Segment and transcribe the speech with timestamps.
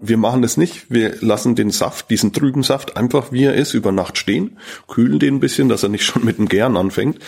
[0.00, 0.90] wir machen das nicht.
[0.90, 5.18] Wir lassen den Saft, diesen trüben Saft, einfach wie er ist, über Nacht stehen, kühlen
[5.18, 7.18] den ein bisschen, dass er nicht schon mit dem Gären anfängt.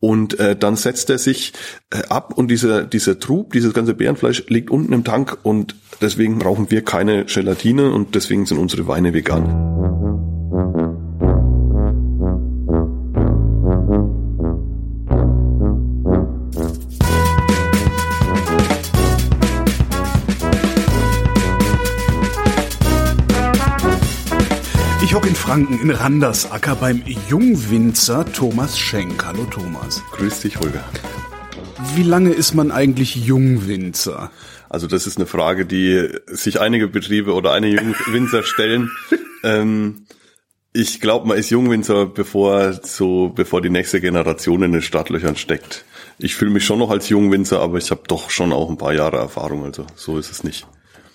[0.00, 1.52] Und äh, dann setzt er sich
[1.90, 6.38] äh, ab und dieser, dieser Trub, dieses ganze Bärenfleisch liegt unten im Tank und deswegen
[6.38, 10.07] brauchen wir keine Gelatine und deswegen sind unsere Weine vegan.
[25.48, 29.24] Franken in Randersacker beim Jungwinzer Thomas Schenk.
[29.24, 30.02] Hallo Thomas.
[30.12, 30.84] Grüß dich, Holger.
[31.94, 34.30] Wie lange ist man eigentlich Jungwinzer?
[34.68, 38.90] Also das ist eine Frage, die sich einige Betriebe oder einige Jungwinzer stellen.
[39.42, 40.04] ähm,
[40.74, 45.86] ich glaube, man ist Jungwinzer, bevor so, bevor die nächste Generation in den Startlöchern steckt.
[46.18, 48.92] Ich fühle mich schon noch als Jungwinzer, aber ich habe doch schon auch ein paar
[48.92, 50.66] Jahre Erfahrung, also so ist es nicht.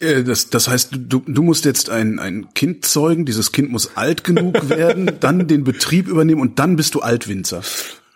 [0.04, 3.96] Äh, das, das heißt, du, du musst jetzt ein, ein Kind zeugen, dieses Kind muss
[3.96, 7.62] alt genug werden, dann den Betrieb übernehmen und dann bist du Altwinzer.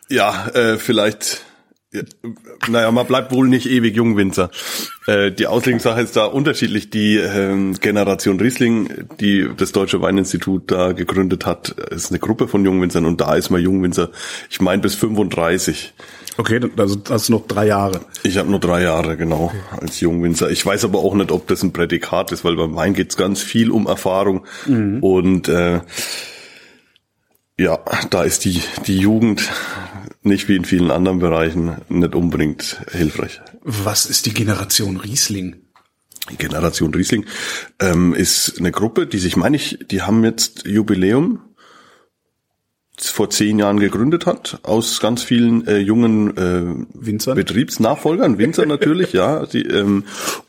[0.09, 1.41] Ja, äh, vielleicht,
[2.67, 4.49] naja, man bleibt wohl nicht ewig Jungwinzer.
[5.07, 6.89] Äh, die Auslegungssache ist da unterschiedlich.
[6.89, 12.65] Die äh, Generation Riesling, die das Deutsche Weininstitut da gegründet hat, ist eine Gruppe von
[12.65, 14.09] Jungwinzern und da ist man Jungwinzer,
[14.49, 15.93] ich meine bis 35.
[16.37, 18.01] Okay, also hast du noch drei Jahre.
[18.23, 19.81] Ich habe nur drei Jahre, genau, okay.
[19.81, 20.51] als Jungwinzer.
[20.51, 23.41] Ich weiß aber auch nicht, ob das ein Prädikat ist, weil beim Wein geht's ganz
[23.41, 24.45] viel um Erfahrung.
[24.67, 24.99] Mhm.
[25.01, 25.79] Und äh,
[27.57, 27.79] ja,
[28.11, 29.49] da ist die, die Jugend
[30.21, 33.41] nicht wie in vielen anderen Bereichen nicht unbedingt hilfreich.
[33.61, 35.57] Was ist die Generation Riesling?
[36.31, 37.25] Die Generation Riesling
[37.79, 41.39] ähm, ist eine Gruppe, die sich, meine ich, die haben jetzt Jubiläum
[42.99, 47.35] vor zehn Jahren gegründet hat, aus ganz vielen äh, jungen äh, Winzern?
[47.35, 49.45] Betriebsnachfolgern, Winzer natürlich, ja.
[49.45, 50.05] Die, ähm,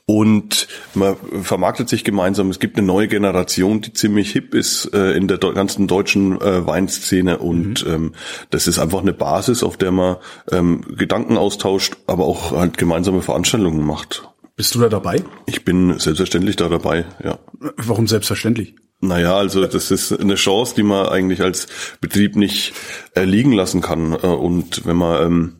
[0.07, 2.49] und man vermarktet sich gemeinsam.
[2.49, 6.67] Es gibt eine neue Generation, die ziemlich hip ist äh, in der ganzen deutschen äh,
[6.67, 7.93] Weinszene und mhm.
[7.93, 8.13] ähm,
[8.49, 10.17] das ist einfach eine Basis, auf der man
[10.51, 14.27] ähm, Gedanken austauscht, aber auch halt gemeinsame Veranstaltungen macht.
[14.57, 15.23] Bist du da dabei?
[15.47, 17.39] Ich bin selbstverständlich da dabei, ja.
[17.77, 18.75] Warum selbstverständlich?
[19.01, 21.69] Naja, also das ist eine Chance, die man eigentlich als
[22.01, 22.73] Betrieb nicht
[23.15, 24.13] äh, liegen lassen kann.
[24.13, 25.57] Äh, und wenn man ähm,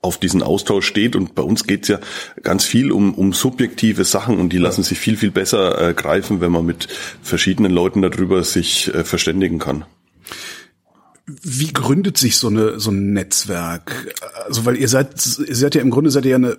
[0.00, 1.98] auf diesen Austausch steht und bei uns geht's ja
[2.42, 6.40] ganz viel um, um subjektive Sachen und die lassen sich viel, viel besser äh, greifen,
[6.40, 6.88] wenn man mit
[7.22, 9.84] verschiedenen Leuten darüber sich äh, verständigen kann.
[11.26, 14.14] Wie gründet sich so eine so ein Netzwerk?
[14.46, 15.10] Also weil ihr seid
[15.46, 16.56] ihr seid ja im Grunde seid ihr ja eine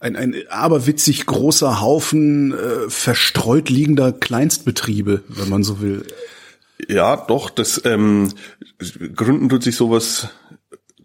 [0.00, 6.04] ein, ein aberwitzig großer Haufen äh, verstreut liegender Kleinstbetriebe, wenn man so will.
[6.88, 8.30] Ja, doch, das ähm,
[9.14, 10.28] gründen tut sich sowas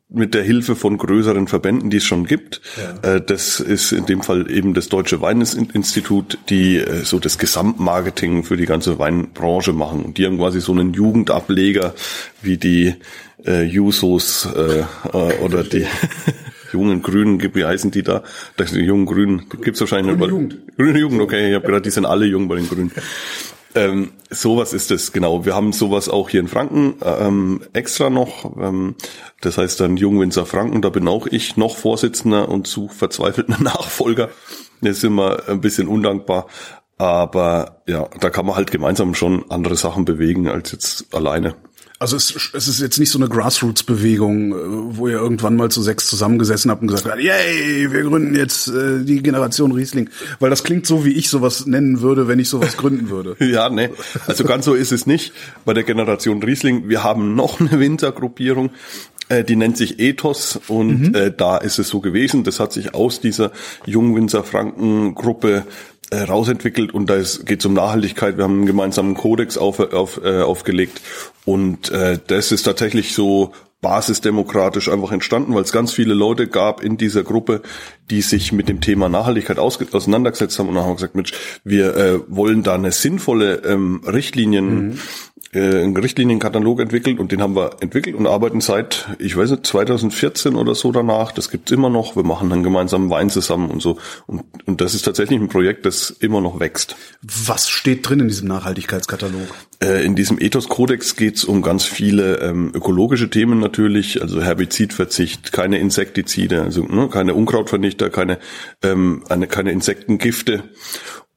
[0.07, 2.61] mit der Hilfe von größeren Verbänden, die es schon gibt.
[2.77, 3.15] Ja.
[3.15, 8.45] Äh, das ist in dem Fall eben das Deutsche Weininstitut, die äh, so das Gesamtmarketing
[8.45, 10.05] für die ganze Weinbranche machen.
[10.05, 11.93] Und die haben quasi so einen Jugendableger
[12.41, 12.95] wie die
[13.45, 15.85] äh, Jusos äh, äh, oder die
[16.71, 18.23] jungen Grünen, wie heißen die da?
[18.57, 20.77] Das die jungen Grünen, gibt's wahrscheinlich Grüne Jugend.
[20.77, 22.91] Grüne Jugend, okay, ich habe gerade, die sind alle jung bei den Grünen.
[23.75, 25.45] Ähm, sowas ist es, genau.
[25.45, 28.57] Wir haben sowas auch hier in Franken ähm, extra noch.
[28.57, 28.95] Ähm,
[29.41, 33.63] das heißt dann Jungwinzer Franken, da bin auch ich noch Vorsitzender und suche verzweifelt einen
[33.63, 34.29] Nachfolger.
[34.81, 36.47] Das ist immer ein bisschen undankbar.
[36.97, 41.55] Aber ja, da kann man halt gemeinsam schon andere Sachen bewegen als jetzt alleine.
[42.05, 44.55] Also es, es ist jetzt nicht so eine Grassroots-Bewegung, äh,
[44.95, 48.67] wo ihr irgendwann mal zu sechs zusammengesessen habt und gesagt habt, yay, wir gründen jetzt
[48.67, 50.11] äh, die Generation Riesling.
[50.39, 53.35] Weil das klingt so, wie ich sowas nennen würde, wenn ich sowas gründen würde.
[53.43, 53.89] ja, ne.
[54.27, 55.33] Also ganz so ist es nicht.
[55.65, 58.69] Bei der Generation Riesling, wir haben noch eine Wintergruppierung,
[59.29, 61.15] äh, die nennt sich Ethos und mhm.
[61.15, 62.43] äh, da ist es so gewesen.
[62.43, 63.51] Das hat sich aus dieser
[63.87, 65.61] Jungwinzer Franken Gruppe äh,
[66.23, 68.37] rausentwickelt und da geht es um Nachhaltigkeit.
[68.37, 71.01] Wir haben einen gemeinsamen Kodex auf, auf, äh, aufgelegt
[71.45, 76.81] und äh, das ist tatsächlich so basisdemokratisch einfach entstanden, weil es ganz viele Leute gab
[76.81, 77.61] in dieser Gruppe,
[78.09, 81.33] die sich mit dem Thema Nachhaltigkeit auseinandergesetzt haben und haben gesagt, Mensch,
[81.63, 84.99] wir äh, wollen da eine sinnvolle ähm, Richtlinien mhm
[85.55, 89.65] äh, einen Richtlinienkatalog entwickelt und den haben wir entwickelt und arbeiten seit, ich weiß nicht,
[89.65, 91.31] 2014 oder so danach.
[91.31, 92.17] Das gibt's immer noch.
[92.17, 93.97] Wir machen einen gemeinsamen Wein zusammen und so.
[94.27, 96.97] Und, und das ist tatsächlich ein Projekt, das immer noch wächst.
[97.21, 99.47] Was steht drin in diesem Nachhaltigkeitskatalog?
[99.81, 105.79] Äh, in diesem Ethos-Kodex geht's um ganz viele ähm, ökologische Themen natürlich, also Herbizidverzicht, keine
[105.79, 108.39] Insektizide, also ne, keine Unkrautvernichter, keine,
[108.83, 110.63] ähm, eine, keine Insektengifte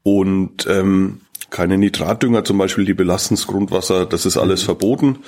[0.02, 1.20] und ähm,
[1.50, 4.66] keine Nitratdünger zum Beispiel, die belasten das Grundwasser, das ist alles mhm.
[4.66, 5.18] verboten.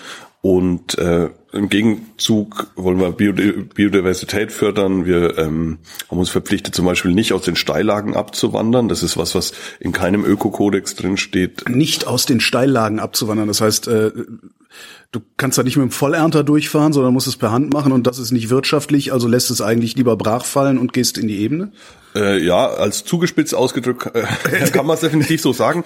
[0.42, 5.04] Und äh, im Gegenzug wollen wir Biodiversität fördern.
[5.04, 5.78] Wir ähm,
[6.10, 8.88] haben uns verpflichtet, zum Beispiel nicht aus den Steillagen abzuwandern.
[8.88, 11.68] Das ist was, was in keinem Ökokodex drin steht.
[11.68, 13.48] Nicht aus den Steillagen abzuwandern.
[13.48, 14.12] Das heißt, äh,
[15.12, 18.06] du kannst da nicht mit dem Vollernter durchfahren, sondern musst es per Hand machen und
[18.06, 21.40] das ist nicht wirtschaftlich, also lässt es eigentlich lieber brach fallen und gehst in die
[21.40, 21.72] Ebene?
[22.14, 24.24] Äh, ja, als zugespitzt ausgedrückt äh,
[24.72, 25.84] kann man es definitiv so sagen.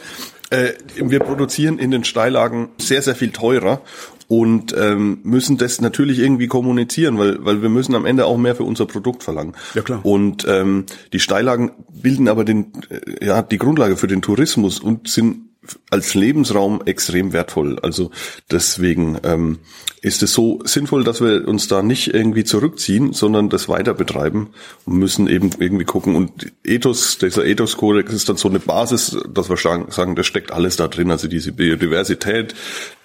[0.50, 3.80] Äh, wir produzieren in den Steillagen sehr, sehr viel teurer
[4.28, 8.56] und ähm, müssen das natürlich irgendwie kommunizieren, weil, weil wir müssen am Ende auch mehr
[8.56, 9.54] für unser Produkt verlangen.
[9.74, 10.04] Ja klar.
[10.04, 15.08] Und ähm, die Steillagen bilden aber den, äh, ja, die Grundlage für den Tourismus und
[15.08, 15.43] sind
[15.90, 17.78] als Lebensraum extrem wertvoll.
[17.80, 18.10] Also
[18.50, 19.58] deswegen ähm,
[20.04, 24.50] ist es so sinnvoll, dass wir uns da nicht irgendwie zurückziehen, sondern das weiter betreiben
[24.84, 26.14] und müssen eben irgendwie gucken.
[26.14, 30.76] Und Ethos, dieser Ethos-Kodex ist dann so eine Basis, dass wir sagen, das steckt alles
[30.76, 31.10] da drin.
[31.10, 32.54] Also diese Biodiversität,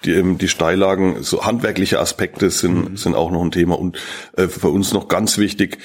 [0.04, 2.96] die, ähm, die Steillagen, so handwerkliche Aspekte sind, mhm.
[2.96, 3.78] sind auch noch ein Thema.
[3.78, 3.96] Und
[4.36, 5.78] äh, für uns noch ganz wichtig,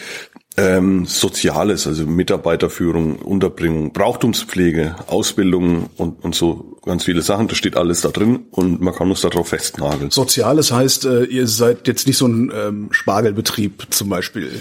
[0.57, 7.47] ähm, Soziales, also Mitarbeiterführung, Unterbringung, Brauchtumspflege, Ausbildung und, und so ganz viele Sachen.
[7.47, 10.11] Das steht alles da drin und man kann uns darauf festnageln.
[10.11, 14.51] Soziales heißt, äh, ihr seid jetzt nicht so ein ähm, Spargelbetrieb zum Beispiel.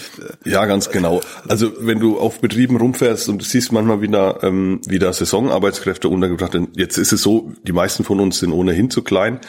[0.44, 1.20] Ja, ganz genau.
[1.46, 6.52] Also wenn du auf Betrieben rumfährst und du siehst manchmal wieder, ähm, wieder Saisonarbeitskräfte untergebracht,
[6.52, 9.41] sind, jetzt ist es so, die meisten von uns sind ohnehin zu klein,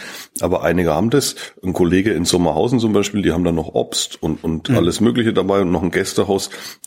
[0.42, 1.36] aber einige haben das.
[1.64, 4.76] Ein Kollege in Sommerhausen zum Beispiel, die haben dann noch Obst und, und mhm.
[4.76, 6.35] alles Mögliche dabei und noch ein Gästehaus.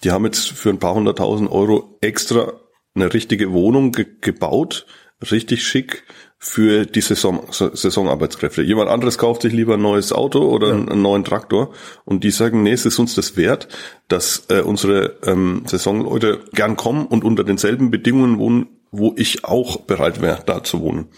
[0.04, 2.52] Die haben jetzt für ein paar hunderttausend Euro extra
[2.94, 4.86] eine richtige Wohnung ge gebaut
[5.30, 6.04] richtig schick
[6.38, 8.62] für die Saison, Saisonarbeitskräfte.
[8.62, 10.74] Jemand anderes kauft sich lieber ein neues Auto oder ja.
[10.74, 11.72] einen neuen Traktor
[12.04, 13.68] und die sagen, nee, es ist uns das wert,
[14.06, 19.78] dass äh, unsere ähm, Saisonleute gern kommen und unter denselben Bedingungen wohnen, wo ich auch
[19.78, 21.08] bereit wäre, da zu wohnen.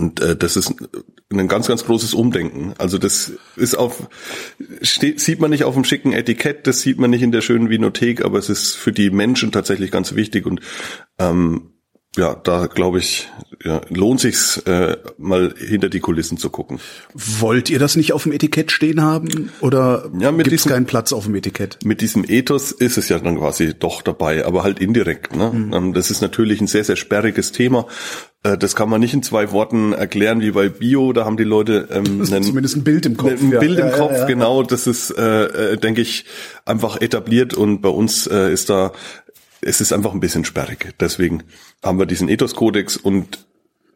[0.00, 0.74] Und äh, das ist
[1.30, 2.72] ein ganz, ganz großes Umdenken.
[2.78, 4.08] Also das ist auf,
[4.80, 7.68] steht, sieht man nicht auf dem schicken Etikett, das sieht man nicht in der schönen
[7.68, 10.60] Vinothek, aber es ist für die Menschen tatsächlich ganz wichtig und
[11.18, 11.74] ähm,
[12.16, 13.28] ja, da glaube ich,
[13.64, 16.80] ja, lohnt sich's äh, mal hinter die Kulissen zu gucken.
[17.14, 21.12] Wollt ihr das nicht auf dem Etikett stehen haben oder ja, gibt es keinen Platz
[21.12, 21.78] auf dem Etikett?
[21.84, 25.36] Mit diesem Ethos ist es ja dann quasi doch dabei, aber halt indirekt.
[25.36, 25.52] Ne?
[25.52, 25.92] Mhm.
[25.92, 27.86] Das ist natürlich ein sehr, sehr sperriges Thema.
[28.42, 31.12] Äh, das kann man nicht in zwei Worten erklären wie bei Bio.
[31.12, 33.40] Da haben die Leute ähm, einen, zumindest ein Bild im Kopf.
[33.40, 33.60] Ein ja.
[33.60, 34.64] Bild im ja, Kopf, ja, genau.
[34.64, 36.24] Das ist, äh, äh, denke ich,
[36.64, 38.92] einfach etabliert und bei uns äh, ist da
[39.62, 40.94] es ist einfach ein bisschen sperrig.
[41.00, 41.42] Deswegen
[41.82, 43.46] haben wir diesen Ethos-Kodex und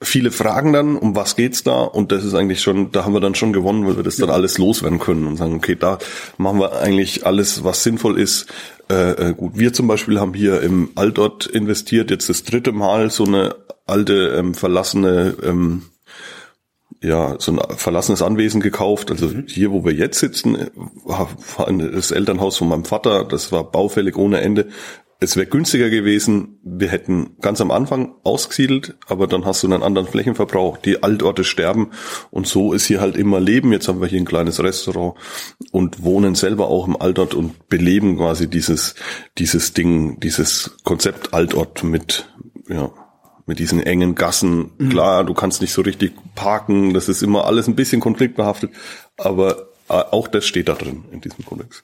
[0.04, 1.82] viele fragen dann, um was geht's da?
[1.82, 4.30] Und das ist eigentlich schon, da haben wir dann schon gewonnen, weil wir das dann
[4.30, 5.98] alles loswerden können und sagen, okay, da
[6.36, 8.46] machen wir eigentlich alles, was sinnvoll ist.
[8.90, 13.10] Äh, äh, gut, wir zum Beispiel haben hier im Altort investiert, jetzt das dritte Mal
[13.10, 13.54] so eine
[13.86, 15.84] alte, ähm, verlassene, ähm,
[17.02, 19.10] ja, so ein verlassenes Anwesen gekauft.
[19.10, 19.44] Also mhm.
[19.46, 20.70] hier, wo wir jetzt sitzen,
[21.04, 21.28] war
[21.92, 24.68] das Elternhaus von meinem Vater, das war baufällig ohne Ende
[25.24, 29.82] es wäre günstiger gewesen, wir hätten ganz am Anfang ausgesiedelt, aber dann hast du einen
[29.82, 31.90] anderen Flächenverbrauch, die Altorte sterben
[32.30, 33.72] und so ist hier halt immer Leben.
[33.72, 35.16] Jetzt haben wir hier ein kleines Restaurant
[35.72, 38.94] und wohnen selber auch im Altort und beleben quasi dieses,
[39.38, 42.28] dieses Ding, dieses Konzept Altort mit,
[42.68, 42.90] ja,
[43.46, 44.72] mit diesen engen Gassen.
[44.78, 44.90] Mhm.
[44.90, 48.70] Klar, du kannst nicht so richtig parken, das ist immer alles ein bisschen konfliktbehaftet,
[49.16, 51.82] aber äh, auch das steht da drin in diesem Kodex.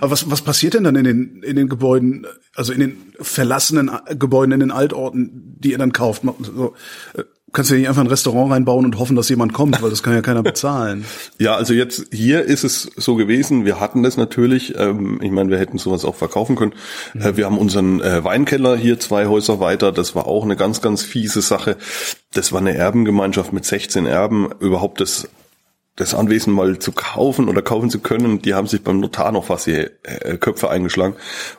[0.00, 3.90] Aber was, was passiert denn dann in den, in den Gebäuden, also in den verlassenen
[4.18, 6.22] Gebäuden, in den Altorten, die ihr dann kauft?
[6.42, 6.74] So,
[7.14, 7.24] äh,
[7.54, 10.02] kannst du ja nicht einfach ein Restaurant reinbauen und hoffen, dass jemand kommt, weil das
[10.02, 11.04] kann ja keiner bezahlen.
[11.38, 15.50] ja, also jetzt hier ist es so gewesen, wir hatten das natürlich, ähm, ich meine,
[15.50, 16.74] wir hätten sowas auch verkaufen können.
[17.14, 17.22] Mhm.
[17.22, 20.82] Äh, wir haben unseren äh, Weinkeller hier zwei Häuser weiter, das war auch eine ganz,
[20.82, 21.76] ganz fiese Sache.
[22.32, 25.28] Das war eine Erbengemeinschaft mit 16 Erben, überhaupt das
[25.96, 29.44] das Anwesen mal zu kaufen oder kaufen zu können, die haben sich beim Notar noch
[29.44, 31.14] fast die äh, Köpfe eingeschlagen.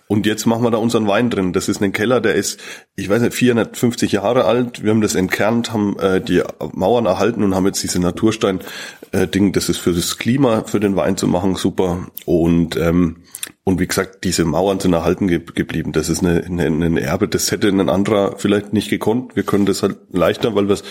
[0.08, 1.54] Und jetzt machen wir da unseren Wein drin.
[1.54, 2.60] Das ist ein Keller, der ist,
[2.98, 4.84] ich weiß nicht, 450 Jahre alt.
[4.84, 9.48] Wir haben das entkernt, haben äh, die Mauern erhalten und haben jetzt diese Naturstein-Ding.
[9.48, 12.08] Äh, das ist für das Klima, für den Wein zu machen, super.
[12.26, 13.24] Und ähm,
[13.64, 15.92] und wie gesagt, diese Mauern sind erhalten ge geblieben.
[15.92, 19.36] Das ist eine, eine, eine Erbe, das hätte ein anderer vielleicht nicht gekonnt.
[19.36, 20.84] Wir können das halt leichter, weil wir es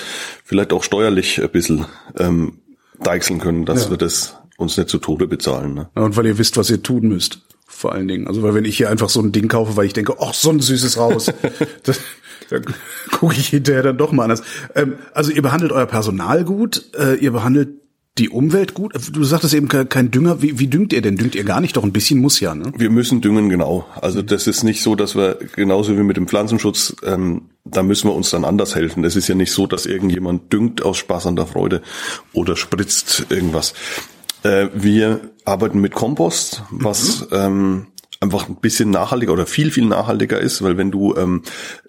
[0.44, 1.86] vielleicht auch steuerlich ein bisschen
[2.18, 2.58] ähm,
[3.06, 3.90] deichseln können, dass ja.
[3.90, 5.74] wir das uns nicht zu Tode bezahlen.
[5.74, 5.88] Ne?
[5.94, 7.40] Und weil ihr wisst, was ihr tun müsst.
[7.66, 8.28] Vor allen Dingen.
[8.28, 10.50] Also weil wenn ich hier einfach so ein Ding kaufe, weil ich denke, ach, so
[10.50, 11.32] ein süßes Haus,
[11.82, 12.00] das,
[12.50, 12.58] da
[13.10, 14.42] gucke ich hinterher dann doch mal anders.
[14.74, 17.80] Ähm, also ihr behandelt euer Personal gut, äh, ihr behandelt
[18.18, 18.94] die Umwelt gut?
[19.12, 20.40] Du sagtest eben kein Dünger.
[20.40, 21.16] Wie, wie düngt ihr denn?
[21.16, 21.76] Düngt ihr gar nicht?
[21.76, 22.72] Doch ein bisschen muss ja, ne?
[22.76, 23.86] Wir müssen düngen, genau.
[24.00, 28.08] Also das ist nicht so, dass wir genauso wie mit dem Pflanzenschutz, ähm, da müssen
[28.08, 29.04] wir uns dann anders helfen.
[29.04, 31.82] Es ist ja nicht so, dass irgendjemand düngt aus Spaß an der Freude
[32.32, 33.74] oder spritzt irgendwas.
[34.44, 37.26] Äh, wir arbeiten mit Kompost, was mhm.
[37.32, 37.86] ähm,
[38.20, 41.42] einfach ein bisschen nachhaltiger oder viel, viel nachhaltiger ist, weil wenn du ähm,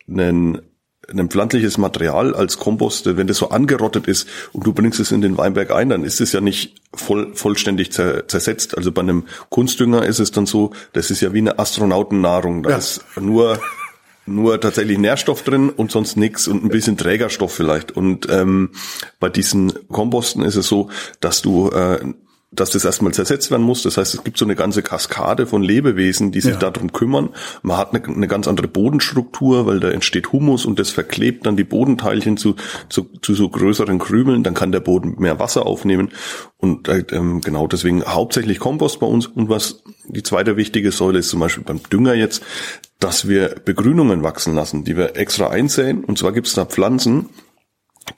[0.10, 0.62] einen
[1.10, 5.22] ein pflanzliches Material als Kompost, wenn das so angerottet ist und du bringst es in
[5.22, 8.78] den Weinberg ein, dann ist es ja nicht voll, vollständig zersetzt.
[8.78, 12.64] Also bei einem Kunstdünger ist es dann so, das ist ja wie eine Astronautennahrung.
[12.64, 12.78] Da ja.
[12.78, 13.60] ist nur
[14.28, 17.92] nur tatsächlich Nährstoff drin und sonst nichts und ein bisschen Trägerstoff vielleicht.
[17.92, 18.72] Und ähm,
[19.20, 22.00] bei diesen Komposten ist es so, dass du äh,
[22.56, 23.84] dass das erstmal zersetzt werden muss.
[23.84, 26.60] Das heißt, es gibt so eine ganze Kaskade von Lebewesen, die sich ja.
[26.60, 27.30] darum kümmern.
[27.62, 31.58] Man hat eine, eine, ganz andere Bodenstruktur, weil da entsteht Humus und das verklebt dann
[31.58, 32.56] die Bodenteilchen zu,
[32.90, 34.44] zu, zu so größeren Krümeln.
[34.44, 36.10] Dann kann der Boden mehr Wasser aufnehmen.
[36.58, 39.28] Und äh, ähm, genau deswegen hauptsächlich Kompost bei uns.
[39.28, 42.44] Und was die zweite wichtige Säule ist zum Beispiel beim Dünger jetzt,
[43.00, 46.04] dass wir Begrünungen wachsen lassen, die wir extra einsäen.
[46.04, 47.30] Und zwar gibt es da Pflanzen,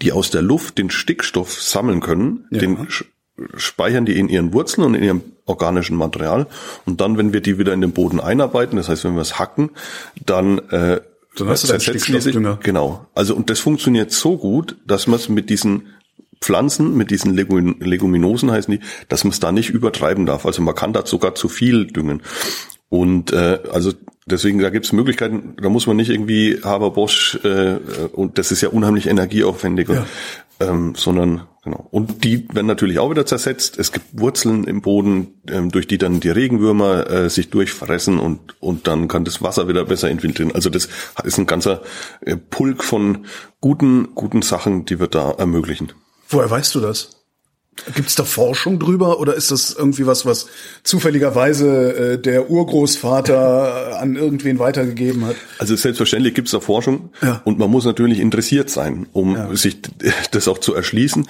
[0.02, 2.60] die aus der Luft den Stickstoff sammeln können, ja.
[2.60, 2.88] den
[3.56, 6.48] speichern die in ihren Wurzeln und in ihrem organischen Material.
[6.86, 9.40] Und dann, wenn wir die wieder in den Boden einarbeiten, das heißt, wenn wir es
[9.40, 9.72] hacken,
[10.26, 11.02] dann äh,
[11.38, 12.34] dann hast du sich.
[12.64, 13.06] Genau.
[13.14, 15.94] Also und das funktioniert so gut, dass man es mit diesen
[16.42, 18.80] Pflanzen, mit diesen Leguminosen heißen die,
[19.10, 20.46] dass man es da nicht übertreiben darf.
[20.46, 22.22] Also man kann da sogar zu viel düngen.
[22.90, 23.92] Und äh, also
[24.26, 27.78] deswegen, da gibt es Möglichkeiten, da muss man nicht irgendwie Haber Bosch, äh,
[28.14, 30.06] und das ist ja unheimlich energieaufwendig, ja.
[30.60, 31.88] ähm, sondern genau.
[31.92, 33.78] Und die werden natürlich auch wieder zersetzt.
[33.78, 38.62] Es gibt Wurzeln im Boden, ähm, durch die dann die Regenwürmer äh, sich durchfressen und,
[38.62, 40.54] und dann kann das Wasser wieder besser infiltrieren.
[40.54, 40.90] Also das
[41.24, 41.82] ist ein ganzer
[42.22, 43.26] äh, Pulk von
[43.62, 45.92] guten, guten Sachen, die wir da ermöglichen.
[46.30, 47.17] Woher weißt du das?
[47.96, 50.48] Gibt es da Forschung drüber oder ist das irgendwie was, was
[50.84, 55.36] zufälligerweise äh, der Urgroßvater an irgendwen weitergegeben hat?
[55.60, 57.42] Also selbstverständlich gibt es da Forschung ja.
[57.46, 59.56] und man muss natürlich interessiert sein, um ja.
[59.56, 59.78] sich
[60.32, 61.28] das auch zu erschließen.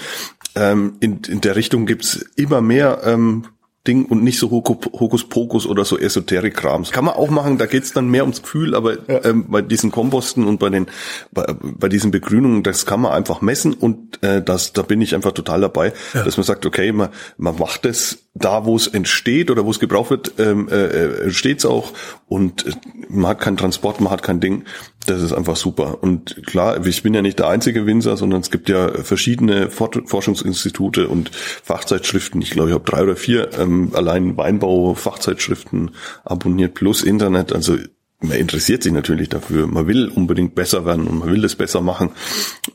[0.56, 3.46] Ähm, in, in der Richtung gibt es immer mehr ähm,
[3.88, 6.92] Ding und nicht so Hokuspokus oder so Esoterik-Krams.
[6.92, 9.24] Kann man auch machen, da geht's dann mehr ums Gefühl, aber ja.
[9.26, 10.88] ähm, bei diesen Komposten und bei den
[11.32, 15.16] bei, bei diesen Begrünungen, das kann man einfach messen und äh, das, da bin ich
[15.16, 16.24] einfach total dabei, ja.
[16.24, 19.80] dass man sagt, okay, man, man macht es da, wo es entsteht oder wo es
[19.80, 21.94] gebraucht wird, ähm, äh, entsteht's äh, auch
[22.28, 22.72] und äh,
[23.10, 24.66] man hat keinen Transport, man hat kein Ding.
[25.06, 26.04] Das ist einfach super.
[26.04, 31.08] Und klar, ich bin ja nicht der einzige Winzer, sondern es gibt ja verschiedene Forschungsinstitute
[31.08, 32.42] und Fachzeitschriften.
[32.42, 35.92] Ich glaube, ich habe drei oder vier ähm, allein Weinbau-Fachzeitschriften
[36.26, 37.54] abonniert plus Internet.
[37.54, 37.78] Also
[38.20, 39.68] man interessiert sich natürlich dafür.
[39.68, 42.12] Man will unbedingt besser werden und man will das besser machen.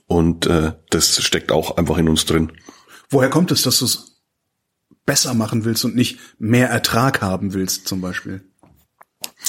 [0.06, 2.52] Und äh, das steckt auch einfach in uns drin.
[3.10, 4.11] Woher kommt es, dass du es
[5.06, 8.42] besser machen willst und nicht mehr Ertrag haben willst, zum Beispiel?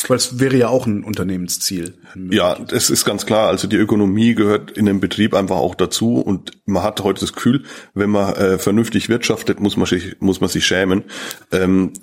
[0.07, 1.93] Weil es wäre ja auch ein Unternehmensziel.
[2.29, 3.47] Ja, das ist ganz klar.
[3.47, 7.33] Also die Ökonomie gehört in dem Betrieb einfach auch dazu und man hat heute das
[7.33, 11.03] Gefühl, wenn man äh, vernünftig wirtschaftet, muss man sich, muss man sich schämen.
[11.51, 11.93] Ähm,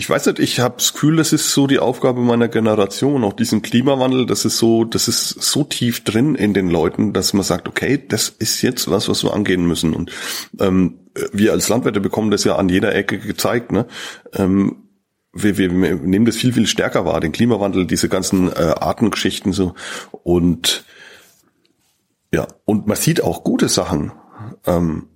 [0.00, 3.34] ich weiß nicht, ich habe das Gefühl, das ist so die Aufgabe meiner Generation, auch
[3.34, 7.42] diesen Klimawandel, das ist so, das ist so tief drin in den Leuten, dass man
[7.42, 9.92] sagt, okay, das ist jetzt was, was wir angehen müssen.
[9.92, 10.10] Und
[10.58, 11.00] ähm,
[11.34, 13.72] wir als Landwirte bekommen das ja an jeder Ecke gezeigt.
[13.72, 13.86] Ne?
[14.32, 14.88] Ähm,
[15.34, 19.52] wir, wir, wir nehmen das viel, viel stärker wahr, den Klimawandel, diese ganzen äh, Artengeschichten
[19.52, 19.74] so.
[20.22, 20.86] Und
[22.32, 24.12] ja, und man sieht auch gute Sachen.
[24.66, 25.08] Ähm,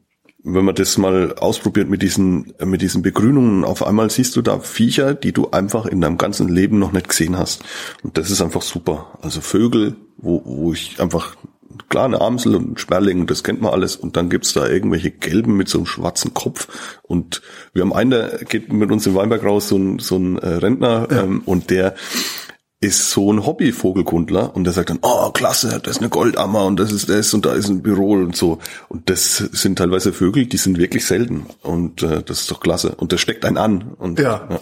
[0.44, 4.60] wenn man das mal ausprobiert mit diesen, mit diesen Begrünungen, auf einmal siehst du da
[4.60, 7.64] Viecher, die du einfach in deinem ganzen Leben noch nicht gesehen hast.
[8.02, 9.18] Und das ist einfach super.
[9.22, 11.36] Also Vögel, wo, wo ich einfach
[11.88, 13.96] klar, eine Amsel und ein Sperling, das kennt man alles.
[13.96, 16.68] Und dann gibt's da irgendwelche Gelben mit so einem schwarzen Kopf.
[17.02, 17.40] Und
[17.72, 20.46] wir haben einen, der geht mit uns im Weinberg raus, so ein, so ein äh,
[20.46, 21.22] Rentner, ja.
[21.22, 21.94] ähm, und der
[22.84, 26.78] ist so ein Hobby-Vogelkundler und der sagt dann, oh, klasse, das ist eine Goldammer und
[26.78, 28.58] das ist das und da ist ein Büro und so.
[28.88, 31.46] Und das sind teilweise Vögel, die sind wirklich selten.
[31.62, 32.94] Und äh, das ist doch klasse.
[32.96, 33.92] Und das steckt einen an.
[33.98, 34.46] Und, ja.
[34.50, 34.60] ja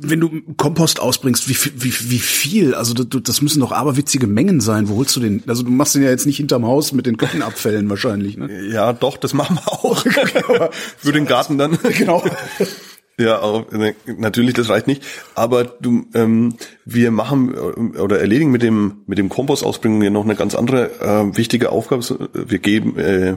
[0.00, 2.74] wenn du Kompost ausbringst, wie, wie, wie viel?
[2.74, 4.88] Also das, das müssen doch aberwitzige Mengen sein.
[4.88, 5.42] Wo holst du den?
[5.46, 8.68] Also du machst den ja jetzt nicht hinterm Haus mit den Küchenabfällen wahrscheinlich, ne?
[8.68, 10.04] Ja, doch, das machen wir auch.
[10.98, 11.78] Für den Garten dann.
[11.96, 12.24] Genau.
[13.18, 15.04] Ja, auch, ne, natürlich, das reicht nicht.
[15.34, 20.24] Aber du, ähm, wir machen äh, oder erledigen mit dem mit dem Kompostausbringen ja noch
[20.24, 22.02] eine ganz andere äh, wichtige Aufgabe.
[22.32, 23.36] Wir geben, äh,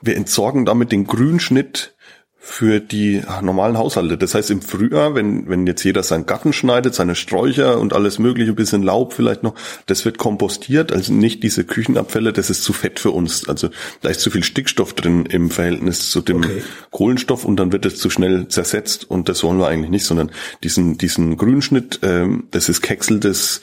[0.00, 1.94] wir entsorgen damit den Grünschnitt
[2.40, 4.16] für die normalen Haushalte.
[4.16, 8.18] Das heißt im Frühjahr, wenn, wenn jetzt jeder seinen Garten schneidet, seine Sträucher und alles
[8.18, 9.54] mögliche, ein bisschen Laub vielleicht noch,
[9.86, 13.48] das wird kompostiert, also nicht diese Küchenabfälle, das ist zu fett für uns.
[13.48, 16.62] Also da ist zu viel Stickstoff drin im Verhältnis zu dem okay.
[16.90, 20.30] Kohlenstoff und dann wird es zu schnell zersetzt und das wollen wir eigentlich nicht, sondern
[20.62, 23.60] diesen, diesen Grünschnitt, ähm, das ist Kexeltes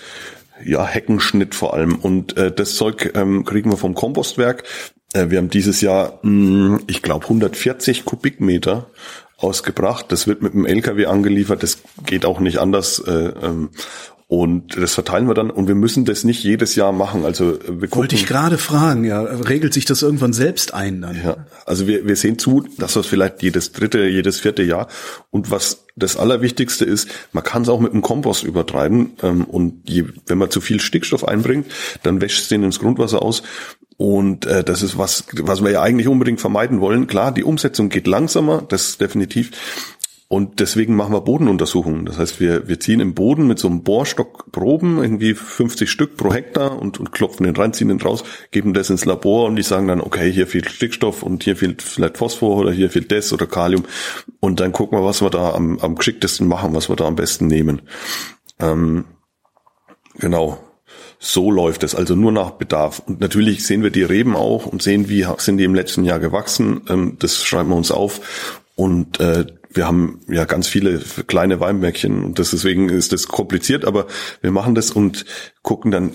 [0.63, 1.96] ja, Heckenschnitt vor allem.
[1.96, 4.63] Und äh, das Zeug ähm, kriegen wir vom Kompostwerk.
[5.15, 8.88] Äh, wir haben dieses Jahr, mh, hm, ich glaube, 140 Kubikmeter
[9.38, 10.05] ausgebracht.
[10.10, 11.63] Das wird mit dem LKW angeliefert.
[11.63, 13.00] Das geht auch nicht anders.
[13.00, 13.69] Äh, ähm,
[14.27, 17.25] und das verteilen wir dann und wir müssen das nicht jedes Jahr machen.
[17.25, 21.15] Also wir gucken, Wollte ich gerade fragen, ja, regelt sich das irgendwann selbst ein dann?
[21.24, 24.88] Ja, also wir, wir sehen zu, dass wir es vielleicht jedes dritte, jedes vierte Jahr
[25.29, 29.88] und was das Allerwichtigste ist, man kann es auch mit dem Kompost übertreiben ähm, und
[29.88, 31.67] je, wenn man zu viel Stickstoff einbringt,
[32.01, 33.43] dann wäscht es den ins Grundwasser aus
[33.98, 37.08] und äh, das ist was, was wir ja eigentlich unbedingt vermeiden wollen.
[37.08, 39.52] Klar, die Umsetzung geht langsamer, das definitiv.
[40.28, 42.06] Und deswegen machen wir Bodenuntersuchungen.
[42.06, 46.18] Das heißt, wir, wir ziehen im Boden mit so einem Bohrstock Proben, irgendwie 50 Stück
[46.18, 49.56] pro Hektar und, und klopfen den rein, ziehen den raus, geben das ins Labor und
[49.56, 53.12] die sagen dann, okay, hier fehlt Stickstoff und hier fehlt vielleicht Phosphor oder hier fehlt
[53.12, 53.86] das oder Kalium.
[54.40, 57.16] Und dann gucken wir, was wir da am, am geschicktesten machen, was wir da am
[57.16, 57.84] besten nehmen.
[58.60, 59.06] Ähm,
[60.18, 60.64] genau.
[61.19, 63.01] So läuft es, also nur nach Bedarf.
[63.05, 66.19] Und natürlich sehen wir die Reben auch und sehen, wie sind die im letzten Jahr
[66.19, 66.81] gewachsen.
[66.89, 68.62] Ähm, das schreiben wir uns auf.
[68.75, 69.45] Und äh,
[69.75, 74.07] wir haben ja ganz viele kleine Weinbergchen und deswegen ist das kompliziert, aber
[74.41, 75.25] wir machen das und
[75.62, 76.12] gucken dann,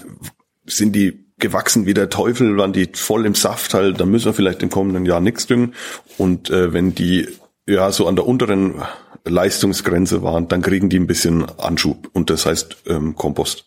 [0.66, 4.34] sind die gewachsen wie der Teufel, waren die voll im Saft halt, dann müssen wir
[4.34, 5.74] vielleicht im kommenden Jahr nichts düngen.
[6.18, 7.28] Und äh, wenn die
[7.66, 8.82] ja so an der unteren
[9.24, 13.66] Leistungsgrenze waren, dann kriegen die ein bisschen Anschub und das heißt ähm, Kompost.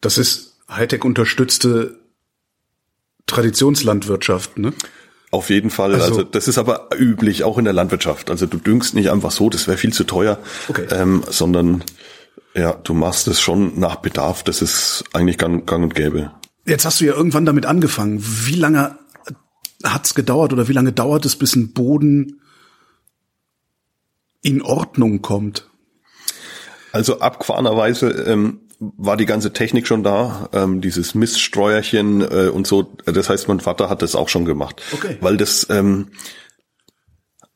[0.00, 1.98] Das ist Hightech unterstützte
[3.26, 4.72] Traditionslandwirtschaft, ne?
[5.30, 5.94] Auf jeden Fall.
[5.94, 8.30] Also, also, das ist aber üblich, auch in der Landwirtschaft.
[8.30, 10.86] Also du düngst nicht einfach so, das wäre viel zu teuer, okay.
[10.90, 11.84] ähm, sondern
[12.54, 14.42] ja, du machst es schon nach Bedarf.
[14.42, 16.32] Das ist eigentlich gang, gang und gäbe.
[16.66, 18.18] Jetzt hast du ja irgendwann damit angefangen.
[18.20, 18.98] Wie lange
[19.84, 22.40] hat's gedauert oder wie lange dauert es, bis ein Boden
[24.42, 25.68] in Ordnung kommt?
[26.92, 32.94] Also abgefahrenerweise ähm, war die ganze Technik schon da, ähm, dieses Miststreuerchen äh, und so.
[33.04, 35.18] Das heißt, mein Vater hat das auch schon gemacht, okay.
[35.20, 36.08] weil das ähm,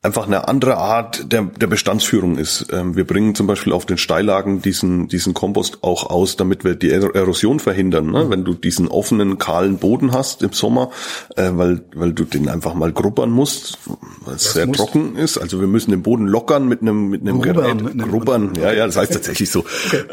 [0.05, 2.67] einfach eine andere Art der, der Bestandsführung ist.
[2.71, 6.75] Ähm, wir bringen zum Beispiel auf den Steillagen diesen, diesen Kompost auch aus, damit wir
[6.75, 8.11] die Erosion verhindern.
[8.11, 8.29] Ne?
[8.29, 10.91] Wenn du diesen offenen, kahlen Boden hast im Sommer,
[11.35, 13.79] äh, weil, weil du den einfach mal grubbern musst,
[14.25, 15.39] weil es sehr trocken ist.
[15.39, 17.95] Also wir müssen den Boden lockern mit einem, mit einem grubbern, Gerät.
[17.95, 19.65] Mit grubbern, ja, ja, das heißt tatsächlich so.
[19.87, 20.03] Okay.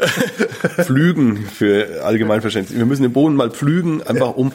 [0.83, 2.77] pflügen für Allgemeinverständnis.
[2.77, 4.51] Wir müssen den Boden mal pflügen, einfach um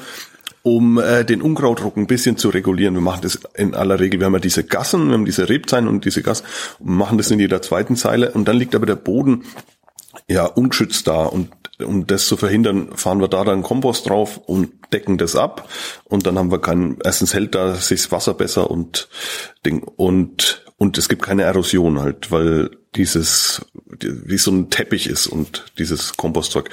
[0.63, 2.95] um äh, den Unkrautdruck ein bisschen zu regulieren.
[2.95, 5.89] Wir machen das in aller Regel, wir haben ja diese Gassen, wir haben diese Rebzeilen
[5.89, 6.47] und diese Gassen,
[6.79, 9.45] und machen das in jeder zweiten Zeile und dann liegt aber der Boden
[10.29, 11.51] ja ungeschützt da und
[11.85, 15.69] um das zu verhindern, fahren wir da dann Kompost drauf und decken das ab
[16.05, 19.09] und dann haben wir keinen, erstens hält da sich das Wasser besser und
[19.65, 23.67] Ding und und es gibt keine Erosion halt, weil dieses
[24.01, 26.71] wie so ein Teppich ist und dieses Kompostzeug.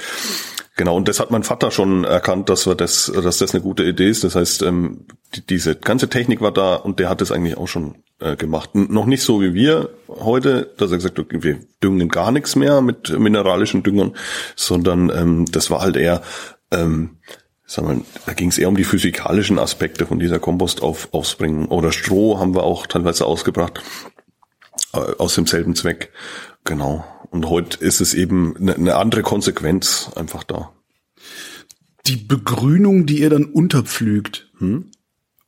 [0.76, 3.82] Genau, und das hat mein Vater schon erkannt, dass wir das, dass das eine gute
[3.82, 4.24] Idee ist.
[4.24, 7.66] Das heißt, ähm, die, diese ganze Technik war da und der hat das eigentlich auch
[7.66, 8.74] schon äh, gemacht.
[8.74, 12.82] Noch nicht so wie wir heute, dass er gesagt hat, wir düngen gar nichts mehr
[12.82, 14.14] mit mineralischen Düngern,
[14.54, 16.20] sondern ähm, das war halt eher,
[16.70, 17.16] ähm,
[17.64, 21.68] sagen wir, da ging es eher um die physikalischen Aspekte von dieser Kompost auf, aufbringen.
[21.68, 23.82] Oder Stroh haben wir auch teilweise ausgebracht
[24.92, 26.12] äh, aus demselben Zweck.
[26.66, 27.04] Genau.
[27.30, 30.72] Und heute ist es eben eine, eine andere Konsequenz einfach da.
[32.06, 34.90] Die Begrünung, die ihr dann unterpflügt, hm?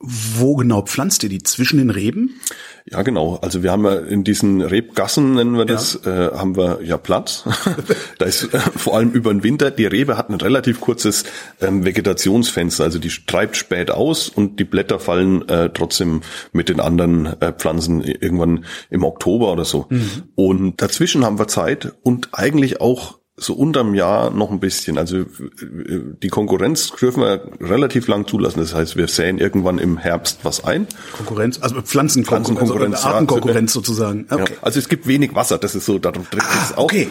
[0.00, 1.42] Wo genau pflanzt ihr die?
[1.42, 2.40] Zwischen den Reben?
[2.84, 3.34] Ja, genau.
[3.42, 6.28] Also wir haben ja in diesen Rebgassen, nennen wir das, ja.
[6.28, 7.42] äh, haben wir ja Platz.
[8.18, 11.24] da ist äh, vor allem über den Winter, die Rebe hat ein relativ kurzes
[11.60, 12.84] ähm, Vegetationsfenster.
[12.84, 16.20] Also die treibt spät aus und die Blätter fallen äh, trotzdem
[16.52, 19.86] mit den anderen äh, Pflanzen irgendwann im Oktober oder so.
[19.88, 20.22] Mhm.
[20.36, 24.98] Und dazwischen haben wir Zeit und eigentlich auch so unterm Jahr noch ein bisschen.
[24.98, 25.24] Also
[25.62, 28.60] die Konkurrenz dürfen wir relativ lang zulassen.
[28.60, 30.86] Das heißt, wir säen irgendwann im Herbst was ein.
[31.16, 34.26] Konkurrenz, also Pflanzenkonkurrenz, Pflanzenkonkurrenz also Artenkonkurrenz sozusagen.
[34.30, 34.52] Okay.
[34.52, 36.84] Ja, also es gibt wenig Wasser, das ist so, darum trägt ah, es auch.
[36.84, 37.08] Okay.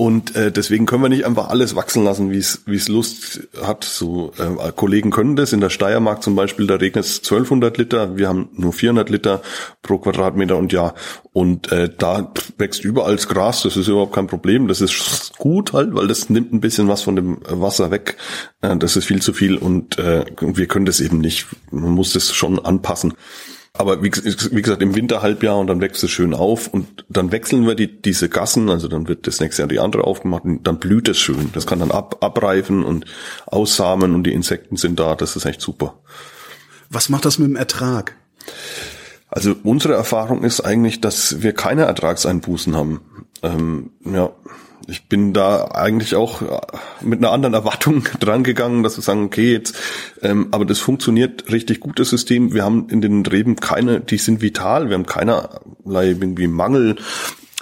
[0.00, 3.84] Und äh, deswegen können wir nicht einfach alles wachsen lassen, wie es Lust hat.
[3.84, 5.52] So äh, Kollegen können das.
[5.52, 8.16] In der Steiermark zum Beispiel, da regnet es 1200 Liter.
[8.16, 9.42] Wir haben nur 400 Liter
[9.82, 10.94] pro Quadratmeter und Jahr.
[11.34, 13.60] Und äh, da wächst überall das Gras.
[13.62, 14.68] Das ist überhaupt kein Problem.
[14.68, 18.16] Das ist gut halt, weil das nimmt ein bisschen was von dem Wasser weg.
[18.62, 21.44] Äh, das ist viel zu viel und äh, wir können das eben nicht.
[21.70, 23.12] Man muss das schon anpassen.
[23.72, 27.66] Aber wie, wie, gesagt, im Winterhalbjahr und dann wächst es schön auf und dann wechseln
[27.66, 30.80] wir die, diese Gassen, also dann wird das nächste Jahr die andere aufgemacht und dann
[30.80, 31.50] blüht es schön.
[31.52, 33.06] Das kann dann ab, abreifen und
[33.46, 35.14] aussamen und die Insekten sind da.
[35.14, 36.00] Das ist echt super.
[36.90, 38.16] Was macht das mit dem Ertrag?
[39.28, 43.00] Also unsere Erfahrung ist eigentlich, dass wir keine Ertragseinbußen haben.
[43.42, 44.32] Ähm, ja,
[44.88, 46.60] ich bin da eigentlich auch äh,
[47.00, 49.76] mit einer anderen Erwartung dran gegangen, dass wir sagen, okay, jetzt,
[50.22, 52.54] ähm, aber das funktioniert richtig gut, das System.
[52.54, 56.96] Wir haben in den Reben keine, die sind vital, wir haben keinerlei irgendwie Mangel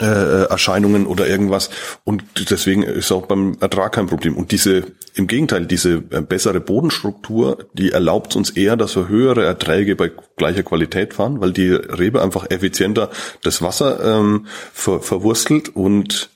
[0.00, 1.70] äh, Erscheinungen oder irgendwas
[2.04, 4.36] und deswegen ist auch beim Ertrag kein Problem.
[4.36, 9.44] Und diese, im Gegenteil, diese äh, bessere Bodenstruktur, die erlaubt uns eher, dass wir höhere
[9.44, 13.10] Erträge bei gleicher Qualität fahren, weil die Rebe einfach effizienter
[13.42, 16.30] das Wasser ähm, ver, verwurstelt und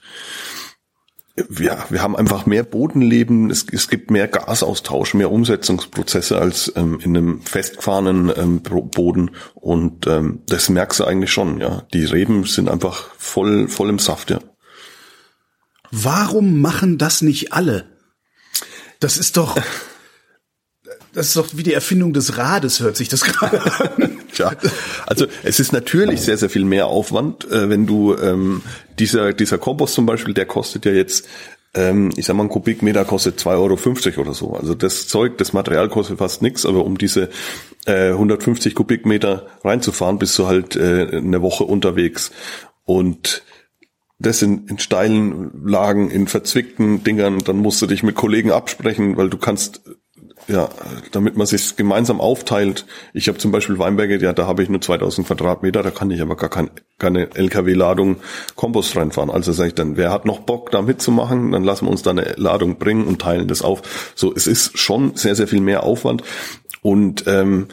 [1.59, 7.01] ja, wir haben einfach mehr Bodenleben, es, es gibt mehr Gasaustausch, mehr Umsetzungsprozesse als ähm,
[7.01, 11.87] in einem festgefahrenen ähm, Boden und ähm, das merkst du eigentlich schon, ja.
[11.95, 14.40] Die Reben sind einfach voll, voll im Saft, ja.
[15.90, 17.87] Warum machen das nicht alle?
[19.01, 19.57] Das ist doch,
[21.14, 24.22] das ist doch wie die Erfindung des Rades, hört sich das gerade an.
[24.35, 24.53] Tja,
[25.07, 28.62] also es ist natürlich sehr, sehr viel mehr Aufwand, äh, wenn du ähm,
[28.99, 31.27] dieser, dieser Kompost zum Beispiel, der kostet ja jetzt
[31.75, 33.49] ähm, ich sag mal, ein Kubikmeter kostet 2,50
[34.18, 34.55] Euro oder so.
[34.55, 37.31] Also das Zeug, das Material kostet fast nichts, aber um diese
[37.87, 42.31] äh, 150 Kubikmeter reinzufahren, bist du halt äh, eine Woche unterwegs.
[42.85, 43.42] Und
[44.18, 49.16] das in, in steilen Lagen, in verzwickten Dingern, dann musst du dich mit Kollegen absprechen,
[49.16, 49.83] weil du kannst
[50.48, 50.68] ja,
[51.12, 52.87] damit man sich gemeinsam aufteilt.
[53.12, 56.20] Ich habe zum Beispiel Weinberge, ja, da habe ich nur 2000 Quadratmeter, da kann ich
[56.20, 58.16] aber gar kein, keine LKW-Ladung
[58.57, 59.31] Kompost reinfahren.
[59.31, 62.11] Also sage ich dann, wer hat noch Bock da mitzumachen, dann lassen wir uns da
[62.11, 64.12] eine Ladung bringen und teilen das auf.
[64.14, 66.22] So, es ist schon sehr, sehr viel mehr Aufwand
[66.83, 67.68] und ähm,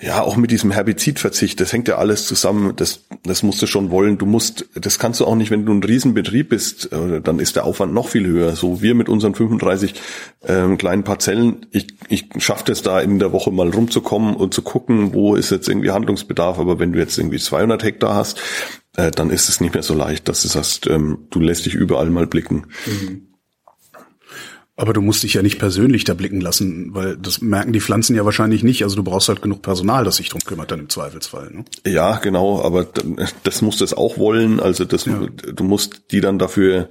[0.00, 3.90] ja, auch mit diesem Herbizidverzicht, das hängt ja alles zusammen, das, das musst du schon
[3.90, 4.16] wollen.
[4.16, 7.56] Du musst, das kannst du auch nicht, wenn du ein Riesenbetrieb bist, äh, dann ist
[7.56, 8.54] der Aufwand noch viel höher.
[8.54, 9.94] So wir mit unseren 35
[10.44, 14.62] ähm, kleinen Parzellen, ich, ich schaffe es da in der Woche mal rumzukommen und zu
[14.62, 16.58] gucken, wo ist jetzt irgendwie Handlungsbedarf.
[16.60, 18.38] Aber wenn du jetzt irgendwie 200 Hektar hast,
[18.96, 21.74] äh, dann ist es nicht mehr so leicht, dass du sagst, ähm, du lässt dich
[21.74, 22.66] überall mal blicken.
[22.86, 23.27] Mhm.
[24.80, 28.14] Aber du musst dich ja nicht persönlich da blicken lassen, weil das merken die Pflanzen
[28.14, 28.84] ja wahrscheinlich nicht.
[28.84, 31.50] Also du brauchst halt genug Personal, das sich drum kümmert dann im Zweifelsfall.
[31.50, 31.64] Ne?
[31.84, 32.86] Ja, genau, aber
[33.42, 34.60] das musst du es auch wollen.
[34.60, 35.26] Also das, ja.
[35.52, 36.90] du musst die dann dafür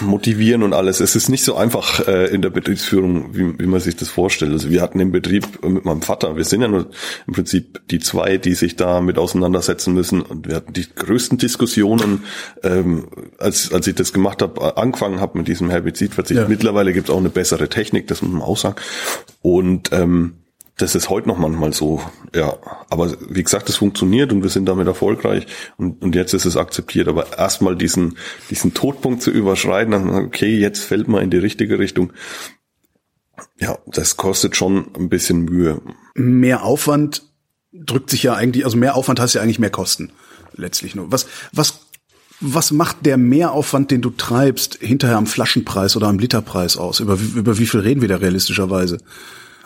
[0.00, 1.00] motivieren und alles.
[1.00, 4.52] Es ist nicht so einfach äh, in der Betriebsführung, wie, wie man sich das vorstellt.
[4.52, 6.90] Also wir hatten im Betrieb mit meinem Vater, wir sind ja nur
[7.26, 10.22] im Prinzip die zwei, die sich da mit auseinandersetzen müssen.
[10.22, 12.24] Und wir hatten die größten Diskussionen,
[12.62, 16.40] ähm, als, als ich das gemacht habe, angefangen habe mit diesem Herbizidverzicht.
[16.40, 16.48] Ja.
[16.48, 18.76] Mittlerweile gibt es auch eine bessere Technik, das muss man auch sagen.
[19.42, 20.34] Und ähm,
[20.78, 22.02] das ist heute noch manchmal so,
[22.34, 22.58] ja.
[22.90, 25.46] Aber wie gesagt, es funktioniert und wir sind damit erfolgreich
[25.78, 27.08] und, und jetzt ist es akzeptiert.
[27.08, 28.18] Aber erstmal diesen,
[28.50, 32.12] diesen Todpunkt zu überschreiten, dann, okay, jetzt fällt man in die richtige Richtung.
[33.58, 35.80] Ja, das kostet schon ein bisschen Mühe.
[36.14, 37.22] Mehr Aufwand
[37.72, 40.12] drückt sich ja eigentlich, also mehr Aufwand heißt ja eigentlich mehr Kosten.
[40.54, 41.10] Letztlich nur.
[41.10, 41.86] Was, was,
[42.40, 47.00] was macht der Mehraufwand, den du treibst, hinterher am Flaschenpreis oder am Literpreis aus?
[47.00, 48.98] Über, über wie viel reden wir da realistischerweise?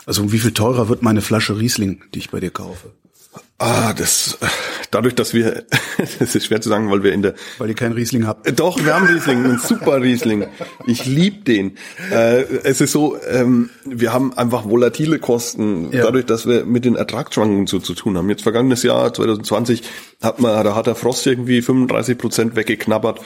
[0.05, 2.91] Also wie viel teurer wird meine Flasche Riesling, die ich bei dir kaufe?
[3.57, 4.37] Ah, das
[4.89, 5.63] dadurch, dass wir
[6.19, 8.59] das ist schwer zu sagen, weil wir in der weil ihr keinen Riesling habt.
[8.59, 10.47] Doch, wir haben Riesling, einen super Riesling.
[10.85, 11.77] Ich lieb den.
[12.11, 16.03] Äh, es ist so, ähm, wir haben einfach volatile Kosten, ja.
[16.03, 18.29] dadurch, dass wir mit den Ertragsschwankungen so zu tun haben.
[18.29, 19.83] Jetzt vergangenes Jahr 2020
[20.21, 23.21] hat man, da hat der Frost irgendwie 35 Prozent weggeknabbert.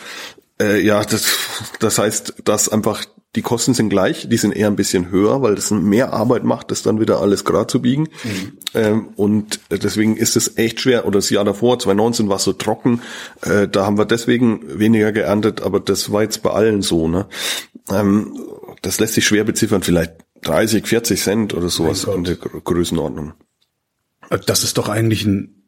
[0.61, 1.37] Äh, ja, das,
[1.79, 5.55] das heißt, dass einfach die Kosten sind gleich, die sind eher ein bisschen höher, weil
[5.55, 8.03] das mehr Arbeit macht, das dann wieder alles gerade zu biegen.
[8.23, 8.57] Mhm.
[8.73, 11.05] Ähm, und deswegen ist es echt schwer.
[11.05, 13.01] Oder das Jahr davor, 2019, war es so trocken.
[13.41, 17.09] Äh, da haben wir deswegen weniger geerntet, aber das war jetzt bei allen so.
[17.09, 17.27] Ne?
[17.91, 18.39] Ähm,
[18.81, 20.13] das lässt sich schwer beziffern, vielleicht
[20.43, 23.33] 30, 40 Cent oder sowas in der Größenordnung.
[24.45, 25.64] Das ist doch eigentlich ein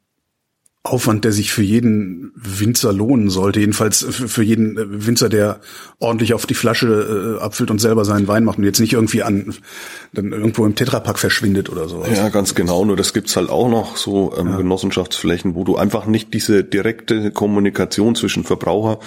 [0.88, 3.60] Aufwand, der sich für jeden Winzer lohnen sollte.
[3.60, 5.60] Jedenfalls für jeden äh, Winzer, der
[5.98, 9.22] ordentlich auf die Flasche äh, abfüllt und selber seinen Wein macht und jetzt nicht irgendwie
[9.22, 9.54] an
[10.12, 12.02] dann irgendwo im Tetrapack verschwindet oder so.
[12.04, 12.84] Ja, ganz genau.
[12.84, 14.56] Nur das gibt's halt auch noch so ähm, ja.
[14.56, 18.98] Genossenschaftsflächen, wo du einfach nicht diese direkte Kommunikation zwischen Verbraucher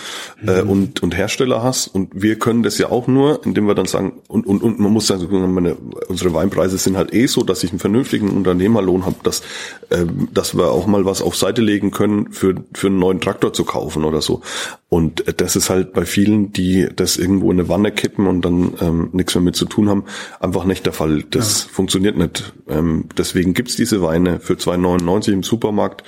[0.46, 0.70] äh, mhm.
[0.70, 1.88] und und Hersteller hast.
[1.88, 4.91] Und wir können das ja auch nur, indem wir dann sagen und und und man
[4.91, 5.76] muss sagen, meine,
[6.08, 9.41] unsere Weinpreise sind halt eh so, dass ich einen vernünftigen Unternehmerlohn habe, dass
[9.89, 13.21] ähm, dass wir auch mal was auf Seite legen anlegen können, für, für einen neuen
[13.21, 14.41] Traktor zu kaufen oder so.
[14.89, 18.73] Und das ist halt bei vielen, die das irgendwo in eine Wanne kippen und dann
[18.81, 20.03] ähm, nichts mehr mit zu tun haben,
[20.39, 21.23] einfach nicht der Fall.
[21.29, 21.69] Das ja.
[21.71, 22.53] funktioniert nicht.
[22.67, 26.03] Ähm, deswegen gibt's diese Weine für 2,99 im Supermarkt.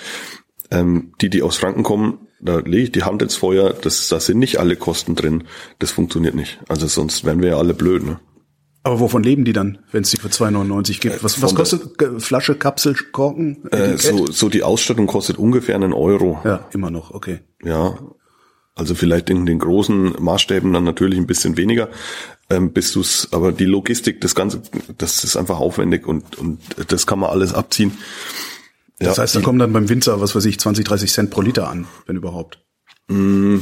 [0.69, 4.19] Ähm, die, die aus Franken kommen, da lege ich die Hand ins Feuer, das, da
[4.19, 5.45] sind nicht alle Kosten drin.
[5.79, 6.59] Das funktioniert nicht.
[6.67, 8.03] Also sonst wären wir ja alle blöd.
[8.03, 8.19] Ne?
[8.85, 11.15] Aber wovon leben die dann, wenn es die für 2,99 gibt?
[11.15, 13.65] Äh, was, was kostet Flasche, Kapsel, Korken?
[13.71, 16.41] Äh, so, so die Ausstattung kostet ungefähr einen Euro.
[16.43, 17.39] Ja, immer noch, okay.
[17.63, 17.97] Ja,
[18.75, 21.89] also vielleicht in den großen Maßstäben dann natürlich ein bisschen weniger,
[22.49, 24.63] ähm, bist du's, aber die Logistik, das Ganze,
[24.97, 27.97] das ist einfach aufwendig und, und das kann man alles abziehen.
[28.99, 31.41] Das ja, heißt, da kommen dann beim Winzer, was weiß ich, 20, 30 Cent pro
[31.41, 32.63] Liter an, wenn überhaupt.
[33.07, 33.59] Mm,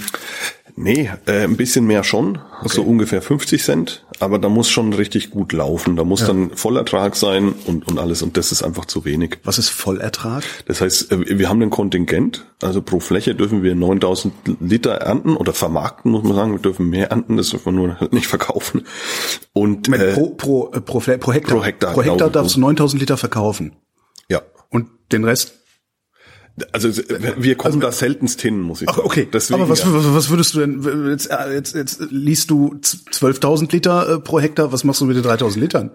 [0.76, 2.70] nee, äh, ein bisschen mehr schon, okay.
[2.70, 5.96] so ungefähr 50 Cent, aber da muss schon richtig gut laufen.
[5.96, 6.28] Da muss ja.
[6.28, 9.40] dann Vollertrag sein und, und alles und das ist einfach zu wenig.
[9.44, 10.44] Was ist Vollertrag?
[10.66, 15.36] Das heißt, äh, wir haben den Kontingent, also pro Fläche dürfen wir 9000 Liter ernten
[15.36, 16.52] oder vermarkten, muss man sagen.
[16.52, 18.84] Wir dürfen mehr ernten, das dürfen wir nur nicht verkaufen.
[19.54, 22.60] Und Moment, äh, pro, pro, äh, pro, pro Hektar, pro Hektar, pro Hektar darfst du
[22.60, 23.76] 9000 Liter verkaufen.
[24.30, 24.42] Ja.
[24.70, 25.61] Und den Rest
[26.72, 29.00] also wir kommen also, da seltenst hin, muss ich sagen.
[29.02, 29.88] Ach, okay, Deswegen, aber was, ja.
[29.92, 34.72] was würdest du denn, jetzt, äh, jetzt, jetzt liest du 12.000 Liter äh, pro Hektar,
[34.72, 35.92] was machst du mit den 3.000 Litern?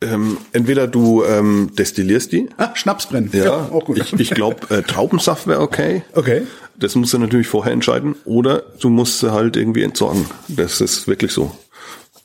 [0.00, 2.48] Ähm, entweder du ähm, destillierst die.
[2.56, 3.30] Ah, Schnaps brennen.
[3.32, 3.98] Ja, ja auch gut.
[3.98, 6.02] Ich, ich glaube, äh, Traubensaft wäre okay.
[6.14, 6.42] Okay.
[6.76, 8.16] Das musst du natürlich vorher entscheiden.
[8.24, 10.26] Oder du musst sie halt irgendwie entsorgen.
[10.48, 11.56] Das ist wirklich so.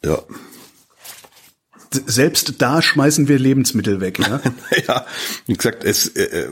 [0.03, 0.19] Ja
[1.91, 4.19] selbst da schmeißen wir Lebensmittel weg.
[4.19, 4.41] Ja,
[4.87, 5.05] ja
[5.45, 6.47] wie gesagt, es, äh,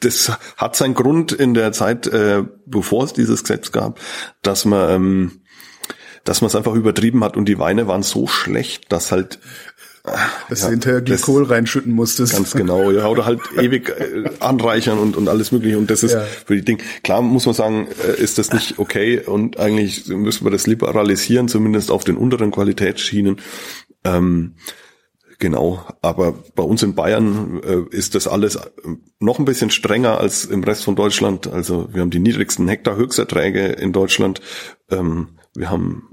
[0.00, 4.00] das hat seinen Grund in der Zeit, äh, bevor es dieses Gesetz gab,
[4.42, 5.40] dass man, ähm,
[6.24, 9.38] dass man es einfach übertrieben hat und die Weine waren so schlecht, dass halt
[10.48, 12.32] dass ja, du hinterher Glykol reinschütten musstest.
[12.32, 13.06] Ganz genau, ja.
[13.06, 15.76] Oder halt ewig äh, anreichern und, und alles mögliche.
[15.76, 16.22] Und das ist ja.
[16.22, 16.82] für die Dinge.
[17.02, 19.20] Klar muss man sagen, äh, ist das nicht okay.
[19.20, 23.40] Und eigentlich müssen wir das liberalisieren, zumindest auf den unteren Qualitätsschienen.
[24.04, 24.54] Ähm,
[25.38, 28.68] genau, aber bei uns in Bayern äh, ist das alles äh,
[29.18, 31.46] noch ein bisschen strenger als im Rest von Deutschland.
[31.46, 34.40] Also wir haben die niedrigsten Hektar-Höchsterträge in Deutschland.
[34.90, 36.09] Ähm, wir haben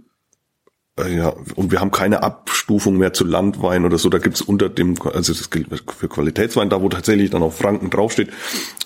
[1.05, 4.09] ja, und wir haben keine Abstufung mehr zu Landwein oder so.
[4.09, 7.91] Da gibt's unter dem, also das gilt für Qualitätswein, da wo tatsächlich dann auf Franken
[7.91, 8.29] draufsteht,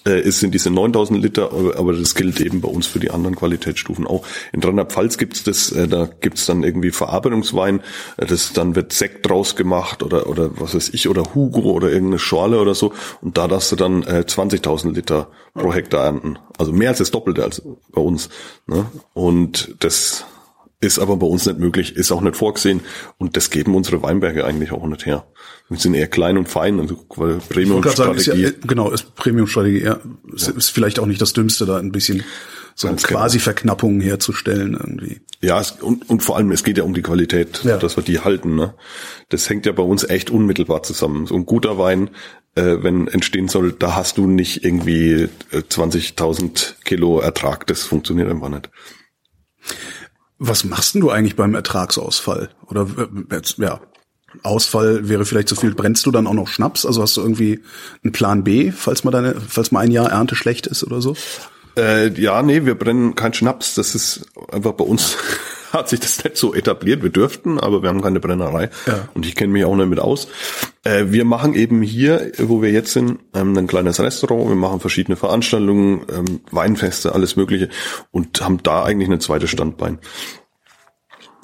[0.05, 3.35] äh, ist, sind diese 9000 Liter, aber das gilt eben bei uns für die anderen
[3.37, 4.25] Qualitätsstufen auch.
[4.51, 7.81] In Rheinland-Pfalz gibt's das, äh, da gibt's dann irgendwie Verarbeitungswein,
[8.17, 11.89] äh, das dann wird Sekt draus gemacht oder, oder was weiß ich, oder Hugo oder
[11.89, 12.91] irgendeine Schorle oder so.
[13.21, 16.39] Und da darfst du dann äh, 20.000 Liter pro Hektar ernten.
[16.57, 18.29] Also mehr als das Doppelte als bei uns.
[18.67, 18.85] Ne?
[19.13, 20.25] Und das
[20.81, 22.81] ist aber bei uns nicht möglich, ist auch nicht vorgesehen
[23.17, 25.25] und das geben unsere Weinberge eigentlich auch nicht her.
[25.69, 28.41] Wir sind eher klein und fein, also Premium-Strategie.
[28.41, 29.99] Ja, genau, ist Premium-Strategie, ja.
[30.33, 30.53] Ist, ja.
[30.53, 32.23] ist vielleicht auch nicht das Dümmste, da ein bisschen
[32.75, 33.19] so Ganz genau.
[33.19, 35.21] quasi Verknappungen herzustellen irgendwie.
[35.41, 37.77] Ja, es, und, und vor allem, es geht ja um die Qualität, ja.
[37.77, 38.55] dass wir die halten.
[38.55, 38.73] Ne?
[39.29, 41.27] Das hängt ja bei uns echt unmittelbar zusammen.
[41.27, 42.09] So ein guter Wein,
[42.55, 47.67] äh, wenn entstehen soll, da hast du nicht irgendwie 20.000 äh, Kilo Ertrag.
[47.67, 48.69] Das funktioniert einfach nicht.
[50.43, 52.49] Was machst denn du eigentlich beim Ertragsausfall?
[52.65, 53.79] Oder äh, ja,
[54.41, 55.75] Ausfall wäre vielleicht zu viel.
[55.75, 56.83] Brennst du dann auch noch Schnaps?
[56.83, 57.59] Also hast du irgendwie
[58.03, 61.15] einen Plan B, falls mal deine, falls mal ein Jahr Ernte schlecht ist oder so?
[61.77, 63.75] Äh, ja, nee, wir brennen keinen Schnaps.
[63.75, 65.17] Das ist einfach bei uns
[65.73, 67.03] hat sich das nicht so etabliert.
[67.03, 68.69] Wir dürften, aber wir haben keine Brennerei.
[68.85, 69.07] Ja.
[69.13, 70.27] Und ich kenne mich auch nicht mit aus.
[70.83, 74.49] Äh, wir machen eben hier, wo wir jetzt sind, ähm, ein kleines Restaurant.
[74.49, 77.69] Wir machen verschiedene Veranstaltungen, ähm, Weinfeste, alles Mögliche
[78.11, 79.99] und haben da eigentlich eine zweite Standbein.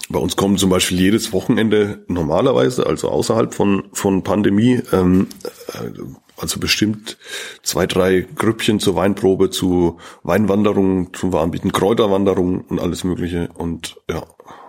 [0.09, 5.27] Bei uns kommen zum Beispiel jedes Wochenende normalerweise, also außerhalb von, von Pandemie, ähm,
[5.73, 5.89] äh,
[6.37, 7.17] also bestimmt
[7.63, 13.49] zwei, drei Grüppchen zur Weinprobe, zu Weinwanderungen, zum Anbieten Kräuterwanderungen und alles Mögliche.
[13.55, 14.23] Und ja.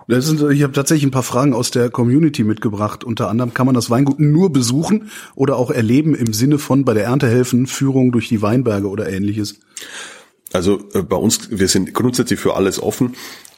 [0.07, 3.03] Das sind, ich habe tatsächlich ein paar Fragen aus der Community mitgebracht.
[3.03, 6.95] Unter anderem kann man das Weingut nur besuchen oder auch erleben im Sinne von bei
[6.95, 9.59] der Ernte helfen, Führung durch die Weinberge oder ähnliches.
[10.51, 13.13] Also äh, bei uns, wir sind grundsätzlich für alles offen.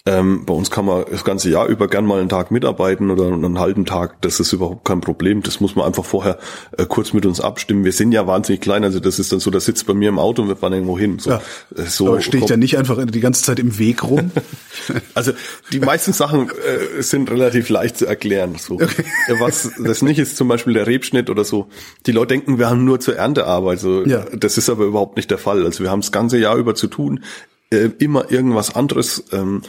[0.08, 3.28] Ähm, bei uns kann man das ganze Jahr über gern mal einen Tag mitarbeiten oder
[3.28, 4.20] einen halben Tag.
[4.22, 5.44] Das ist überhaupt kein Problem.
[5.44, 6.40] Das muss man einfach vorher
[6.76, 7.86] äh, kurz mit uns abstimmen.
[7.86, 10.18] Wir sind ja wahnsinnig klein, also das ist dann so, da sitzt bei mir im
[10.18, 11.20] Auto und wird man irgendwo hin.
[11.20, 11.42] So, ja.
[11.76, 14.32] Äh, so Aber stehe ich ja nicht einfach die ganze Zeit im Weg rum?
[15.14, 15.34] also
[15.72, 18.56] die meisten Sachen äh, sind relativ leicht zu erklären.
[18.58, 18.76] So.
[18.76, 19.06] Okay.
[19.40, 21.68] Was das nicht ist, zum Beispiel der Rebschnitt oder so.
[22.08, 23.80] Die Leute denken, wir haben nur zur Erntearbeit.
[23.80, 24.26] So, ja.
[24.36, 25.64] Das ist aber überhaupt nicht der Fall.
[25.64, 27.24] Also wir haben das ganze Jahr über zu tun
[27.72, 29.24] äh, immer irgendwas anderes.
[29.32, 29.62] Ähm,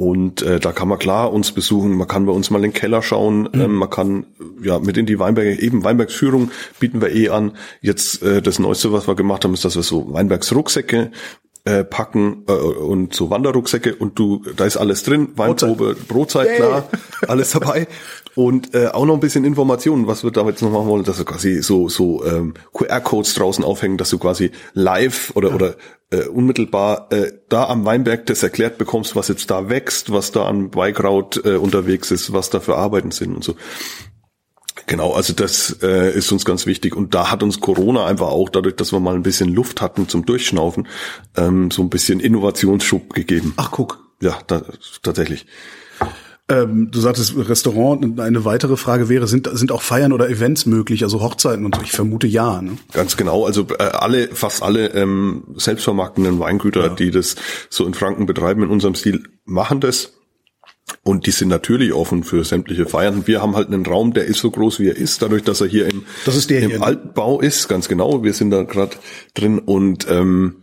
[0.00, 2.72] Und äh, da kann man klar uns besuchen, man kann bei uns mal in den
[2.72, 3.60] Keller schauen, mhm.
[3.60, 4.26] ähm, man kann
[4.62, 7.56] ja mit in die Weinberge, eben Weinbergsführung bieten wir eh an.
[7.80, 11.10] Jetzt äh, das Neueste, was wir gemacht haben, ist, dass wir so Weinbergsrucksäcke
[11.64, 16.56] äh, packen äh, und so Wanderrucksäcke und du, da ist alles drin, Weinprobe, Brotzeit, Brotzeit
[16.56, 16.88] klar,
[17.28, 17.86] alles dabei
[18.34, 21.24] und äh, auch noch ein bisschen Informationen, was wir damit noch machen wollen, dass wir
[21.24, 25.54] quasi so so ähm, QR-Codes draußen aufhängen, dass du quasi live oder ja.
[25.54, 25.74] oder
[26.10, 30.46] äh, unmittelbar äh, da am Weinberg das erklärt bekommst, was jetzt da wächst, was da
[30.46, 33.56] an Beikraut äh, unterwegs ist, was da für Arbeiten sind und so.
[34.88, 36.96] Genau, also das äh, ist uns ganz wichtig.
[36.96, 40.08] Und da hat uns Corona einfach auch, dadurch, dass wir mal ein bisschen Luft hatten
[40.08, 40.88] zum Durchschnaufen,
[41.36, 43.52] ähm, so ein bisschen Innovationsschub gegeben.
[43.58, 44.00] Ach, guck.
[44.20, 44.62] Ja, da,
[45.02, 45.46] tatsächlich.
[46.48, 48.18] Ähm, du sagtest Restaurant.
[48.18, 51.82] Eine weitere Frage wäre, sind, sind auch Feiern oder Events möglich, also Hochzeiten und so?
[51.82, 52.62] Ich vermute ja.
[52.62, 52.78] Ne?
[52.94, 53.44] Ganz genau.
[53.44, 56.88] Also äh, alle, fast alle ähm, selbstvermarktenden Weingüter, ja.
[56.88, 57.36] die das
[57.68, 60.14] so in Franken betreiben in unserem Stil, machen das.
[61.02, 63.26] Und die sind natürlich offen für sämtliche Feiern.
[63.26, 65.66] Wir haben halt einen Raum, der ist so groß, wie er ist, dadurch, dass er
[65.66, 66.82] hier im, im hier?
[66.82, 68.22] Altbau ist, ganz genau.
[68.22, 68.96] Wir sind da gerade
[69.34, 70.62] drin und ähm,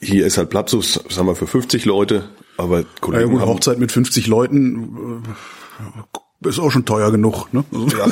[0.00, 2.30] hier ist halt Platz, so, sagen wir, für 50 Leute.
[2.56, 7.64] Aber Kollegen ja, Hochzeit mit 50 Leuten äh, ist auch schon teuer genug, ne?
[7.72, 8.04] Ja,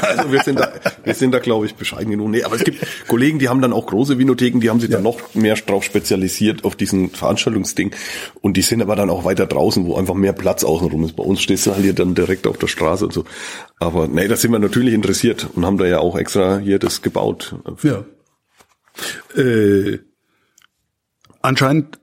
[0.00, 0.72] also wir sind da,
[1.04, 2.28] wir sind da, glaube ich, bescheiden genug.
[2.28, 4.96] Nee, aber es gibt Kollegen, die haben dann auch große Vinotheken, die haben sich ja.
[4.96, 7.92] dann noch mehr drauf spezialisiert auf diesen Veranstaltungsding.
[8.42, 11.16] Und die sind aber dann auch weiter draußen, wo einfach mehr Platz außenrum ist.
[11.16, 13.24] Bei uns stehst du halt hier dann direkt auf der Straße und so.
[13.78, 17.00] Aber nee, da sind wir natürlich interessiert und haben da ja auch extra hier das
[17.00, 17.56] gebaut.
[17.82, 18.04] Ja.
[19.34, 19.98] Äh,
[21.40, 22.01] anscheinend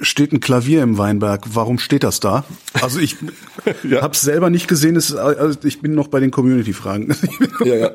[0.00, 1.42] steht ein Klavier im Weinberg.
[1.54, 2.44] Warum steht das da?
[2.80, 3.16] Also ich
[3.82, 4.02] ja.
[4.02, 4.96] habe es selber nicht gesehen.
[4.96, 7.14] Ist, also ich bin noch bei den Community-Fragen.
[7.64, 7.90] ja, ja.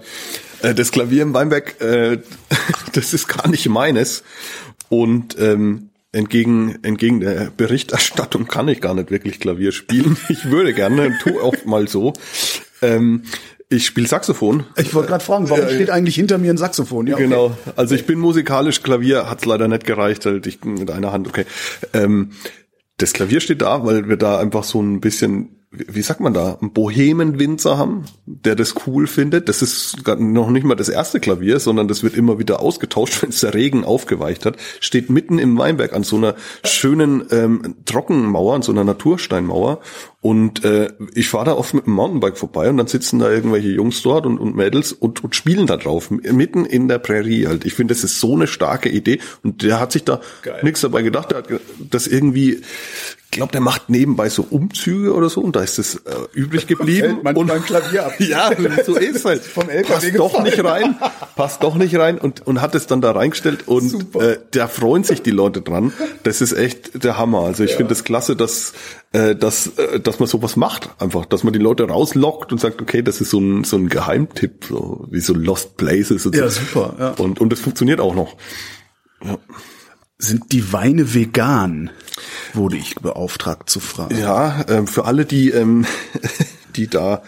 [0.62, 2.20] Äh, das Klavier im Weinberg, äh,
[2.94, 4.24] das ist gar nicht meines.
[4.89, 10.18] Und ähm, entgegen, entgegen der Berichterstattung kann ich gar nicht wirklich Klavier spielen.
[10.30, 12.13] Ich würde gerne, tu auch mal so.
[12.82, 13.24] Ähm,
[13.69, 14.65] ich spiele Saxophon.
[14.78, 17.08] Ich wollte gerade fragen, warum äh, steht eigentlich hinter mir ein Saxophon?
[17.08, 17.23] Ja, okay.
[17.23, 17.58] Genau.
[17.76, 21.45] Also ich bin musikalisch, Klavier hat's leider nicht gereicht, halt ich mit einer Hand, okay.
[21.93, 22.32] Ähm,
[22.97, 26.58] das Klavier steht da, weil wir da einfach so ein bisschen wie sagt man da,
[26.62, 29.50] einen Bohemenwinzer haben, der das cool findet.
[29.50, 33.30] Das ist noch nicht mal das erste Klavier, sondern das wird immer wieder ausgetauscht, wenn
[33.30, 34.58] es der Regen aufgeweicht hat.
[34.80, 39.80] Steht mitten im Weinberg an so einer schönen ähm, Trockenmauer, an so einer Natursteinmauer.
[40.22, 43.70] Und äh, ich fahre da oft mit dem Mountainbike vorbei und dann sitzen da irgendwelche
[43.70, 47.66] Jungs dort und, und Mädels und, und spielen da drauf, mitten in der Prärie halt.
[47.66, 50.22] Ich finde, das ist so eine starke Idee und der hat sich da
[50.62, 51.32] nichts dabei gedacht.
[51.32, 51.50] Der hat
[51.90, 52.62] das irgendwie
[53.34, 57.19] glaube, der macht nebenbei so Umzüge oder so und da ist es äh, übrig geblieben.
[57.24, 58.13] Man und beim Klavier ab.
[58.19, 58.52] ja,
[58.86, 59.43] so ist halt.
[59.54, 60.96] Vom LKW passt doch nicht rein,
[61.36, 65.04] passt doch nicht rein und und hat es dann da reingestellt und äh, da freuen
[65.04, 65.93] sich die Leute dran.
[66.24, 67.41] Das ist echt der Hammer.
[67.41, 67.78] Also ich ja.
[67.78, 68.74] finde es das klasse, dass
[69.12, 72.82] äh, dass äh, dass man sowas macht einfach, dass man die Leute rauslockt und sagt,
[72.82, 76.26] okay, das ist so ein so ein Geheimtipp, so wie so Lost Places.
[76.26, 76.96] Und ja, super.
[77.00, 77.10] Ja.
[77.24, 78.36] Und und das funktioniert auch noch.
[79.24, 79.38] Ja.
[80.24, 81.90] Sind die Weine vegan?
[82.54, 84.18] Wurde ich beauftragt zu fragen.
[84.18, 85.86] Ja, ähm, für alle, die, ähm,
[86.78, 87.24] die da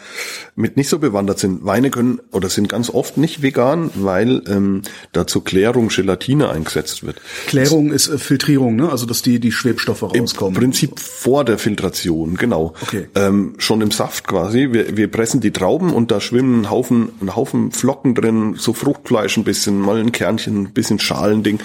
[0.55, 4.83] mit nicht so bewandert sind, Weine können oder sind ganz oft nicht vegan, weil ähm,
[5.11, 7.19] da zur Klärung Gelatine eingesetzt wird.
[7.47, 8.89] Klärung ist äh, Filtrierung, ne?
[8.89, 10.55] Also dass die die Schwebstoffe rauskommen.
[10.55, 12.75] Im Prinzip vor der Filtration, genau.
[12.81, 13.09] Okay.
[13.15, 14.69] Ähm, schon im Saft quasi.
[14.71, 18.71] Wir, wir pressen die Trauben und da schwimmen ein Haufen, ein Haufen Flocken drin, so
[18.71, 21.59] Fruchtfleisch ein bisschen, mal ein Kernchen, ein bisschen Schalending.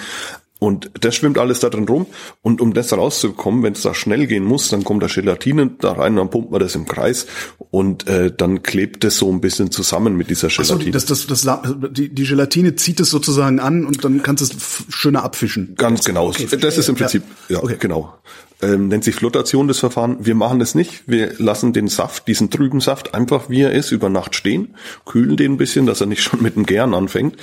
[0.63, 2.05] Und das schwimmt alles da drin rum.
[2.43, 5.93] Und um das rauszukommen, wenn es da schnell gehen muss, dann kommt da Gelatine da
[5.93, 7.25] rein, dann pumpt man das im Kreis
[7.71, 10.83] und äh, dann klebt es so ein bisschen zusammen mit dieser Gelatine.
[10.83, 11.47] So, das, das, das,
[11.89, 15.73] die, die Gelatine zieht es sozusagen an und dann kannst du es schöner abfischen.
[15.77, 16.27] Ganz genau.
[16.27, 17.77] Okay, das ist im Prinzip, ja, ja okay.
[17.79, 18.13] genau
[18.61, 20.17] ähm, nennt sich Flotation das Verfahren.
[20.19, 21.03] Wir machen das nicht.
[21.07, 25.37] Wir lassen den Saft, diesen trüben Saft, einfach wie er ist, über Nacht stehen, kühlen
[25.37, 27.37] den ein bisschen, dass er nicht schon mit dem Gären anfängt.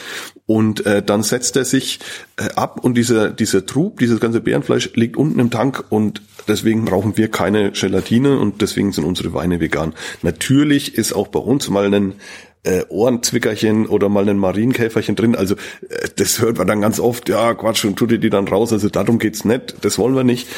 [0.46, 2.00] Und äh, dann setzt er sich
[2.36, 6.84] äh, ab und dieser, dieser Trub, dieses ganze Bärenfleisch liegt unten im Tank und deswegen
[6.84, 9.94] brauchen wir keine Gelatine und deswegen sind unsere Weine vegan.
[10.22, 12.14] Natürlich ist auch bei uns mal ein
[12.62, 15.34] äh, Ohrenzwickerchen oder mal ein Marienkäferchen drin.
[15.34, 15.54] Also
[15.88, 18.72] äh, das hört man dann ganz oft, ja Quatsch, und tut ihr die dann raus.
[18.72, 20.48] Also darum geht's nicht, das wollen wir nicht,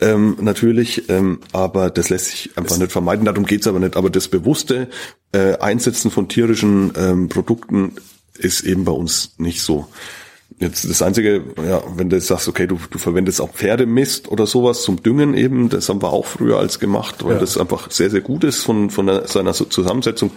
[0.00, 3.96] ähm, natürlich, ähm, aber das lässt sich einfach das nicht vermeiden, darum geht's aber nicht.
[3.96, 4.88] Aber das bewusste
[5.32, 7.92] äh, Einsetzen von tierischen ähm, Produkten
[8.38, 9.86] ist eben bei uns nicht so.
[10.58, 14.82] Jetzt das Einzige, ja, wenn du sagst, okay, du, du verwendest auch Pferdemist oder sowas
[14.82, 17.38] zum Düngen eben, das haben wir auch früher als gemacht, weil ja.
[17.38, 20.32] das einfach sehr, sehr gut ist von, von der, seiner Zusammensetzung,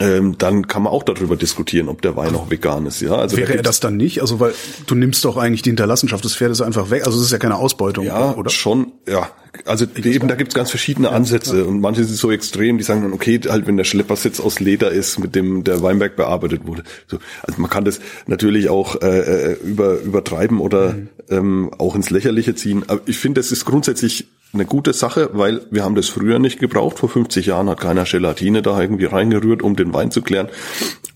[0.00, 3.00] ähm, dann kann man auch darüber diskutieren, ob der Wein auch vegan ist.
[3.02, 4.20] Ja, also Wäre da er das dann nicht?
[4.20, 4.54] Also weil
[4.86, 7.06] du nimmst doch eigentlich die Hinterlassenschaft des Pferdes einfach weg.
[7.06, 8.50] Also es ist ja keine Ausbeutung, ja, oder?
[8.50, 9.30] Schon, ja.
[9.66, 11.64] Also eben, da gibt's ganz verschiedene Ansätze ja.
[11.64, 14.90] und manche sind so extrem, die sagen dann, okay, halt wenn der Schleppersitz aus Leder
[14.90, 16.84] ist, mit dem der Weinberg bearbeitet wurde.
[17.06, 21.08] So, also man kann das natürlich auch äh, äh über, übertreiben oder mhm.
[21.28, 22.84] ähm, auch ins Lächerliche ziehen.
[22.88, 26.58] Aber ich finde, das ist grundsätzlich eine gute Sache, weil wir haben das früher nicht
[26.58, 26.98] gebraucht.
[26.98, 30.48] Vor 50 Jahren hat keiner Gelatine da irgendwie reingerührt, um den Wein zu klären.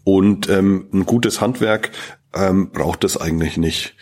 [0.04, 1.90] Und ähm, ein gutes Handwerk
[2.34, 3.94] ähm, braucht das eigentlich nicht.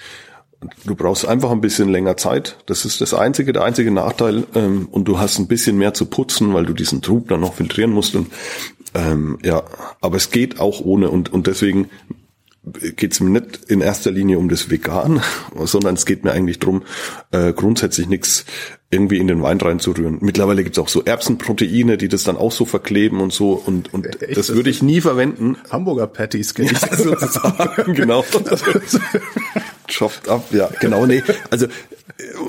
[0.85, 2.59] Du brauchst einfach ein bisschen länger Zeit.
[2.67, 4.45] Das ist das einzige, der einzige Nachteil.
[4.55, 7.55] Ähm, und du hast ein bisschen mehr zu putzen, weil du diesen Trub dann noch
[7.55, 8.15] filtrieren musst.
[8.15, 8.33] Und
[8.95, 9.63] ähm, ja,
[10.01, 11.11] aber es geht auch ohne.
[11.11, 11.91] Und, und deswegen
[12.97, 15.23] geht es mir nicht in erster Linie um das Vegan,
[15.65, 16.83] sondern es geht mir eigentlich drum,
[17.31, 18.45] äh, grundsätzlich nichts
[18.95, 20.19] irgendwie in den Wein reinzurühren.
[20.21, 24.07] Mittlerweile gibt's auch so Erbsenproteine, die das dann auch so verkleben und so und, und
[24.07, 25.57] Echt, das, das würde ich nie verwenden.
[25.71, 27.95] Hamburger Patties kenne ich ja, sozusagen.
[27.95, 28.25] genau.
[29.89, 31.23] Chopped up, ja, genau, nee.
[31.51, 31.67] Also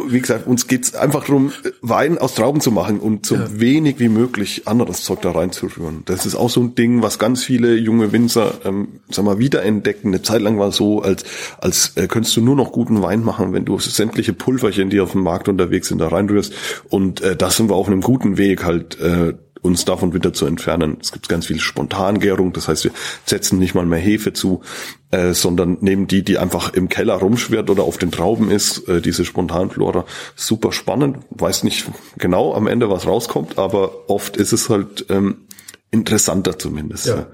[0.08, 3.48] wie gesagt, uns geht's einfach darum, Wein aus Trauben zu machen und so ja.
[3.50, 6.04] wenig wie möglich anderes Zeug da reinzurühren.
[6.06, 10.12] Das ist auch so ein Ding, was ganz viele junge Winzer, ähm, sag mal, wiederentdecken.
[10.12, 11.24] Eine Zeit lang war es so, als,
[11.60, 15.14] als äh, könntest du nur noch guten Wein machen, wenn du sämtliche Pulverchen, die auf
[15.14, 16.54] dem Markt unterwegs sind, da reinrührst.
[16.90, 20.46] Und äh, da sind wir auf einem guten Weg, halt äh, uns davon wieder zu
[20.46, 20.98] entfernen.
[21.02, 22.92] Es gibt ganz viel Spontangärung, das heißt, wir
[23.26, 24.62] setzen nicht mal mehr Hefe zu,
[25.10, 29.02] äh, sondern nehmen die, die einfach im Keller rumschwirrt oder auf den Trauben ist, äh,
[29.02, 30.06] diese Spontanflora.
[30.36, 31.86] Super spannend, weiß nicht
[32.20, 35.48] genau am Ende, was rauskommt, aber oft ist es halt ähm,
[35.90, 37.08] interessanter zumindest.
[37.08, 37.26] Ja.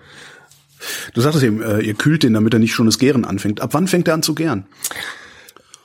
[1.14, 3.60] Du sagtest eben, äh, ihr kühlt den, damit er nicht schon das Gären anfängt.
[3.60, 4.66] Ab wann fängt er an zu gären?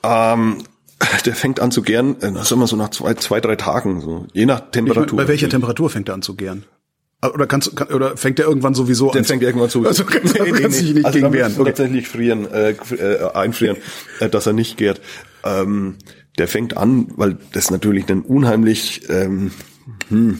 [0.04, 0.62] Ähm,
[1.24, 4.00] der fängt an zu gären, äh, das ist immer so nach zwei, zwei drei Tagen,
[4.00, 5.16] so je nach Temperatur.
[5.16, 6.64] Meine, bei welcher Temperatur fängt er an zu gären?
[7.20, 9.22] Ah, oder kannst kann, oder fängt der irgendwann sowieso der an?
[9.22, 9.86] Der fängt irgendwann zu.
[9.86, 10.92] Also kannst, nee, nee, kannst nee.
[10.92, 11.52] nicht also gegen wehren.
[11.54, 11.64] Okay.
[11.64, 13.76] Tatsächlich frieren, äh, äh, einfrieren,
[14.20, 15.00] äh, dass er nicht gärt.
[15.44, 15.96] Ähm,
[16.38, 19.52] der fängt an, weil das natürlich ein unheimlich ähm,
[20.08, 20.38] hm,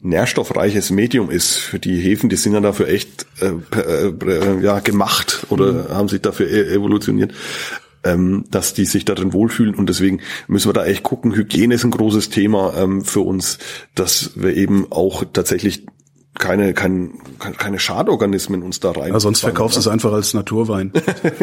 [0.00, 5.46] nährstoffreiches Medium ist für die Hefen, die sind ja dafür echt äh, äh, ja gemacht
[5.50, 5.88] oder mhm.
[5.90, 7.32] haben sich dafür e evolutioniert
[8.04, 11.34] ähm, dass die sich darin wohlfühlen und deswegen müssen wir da echt gucken.
[11.34, 13.58] Hygiene ist ein großes Thema ähm, für uns,
[13.94, 15.86] dass wir eben auch tatsächlich
[16.38, 19.12] keine, kein, keine Schadorganismen uns da rein.
[19.12, 20.90] Ja, sonst verkaufst du es einfach als Naturwein.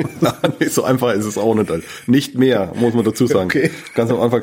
[0.60, 1.70] nee, so einfach ist es auch nicht.
[2.08, 3.46] Nicht mehr, muss man dazu sagen.
[3.46, 3.70] Okay.
[3.94, 4.42] Ganz am Anfang,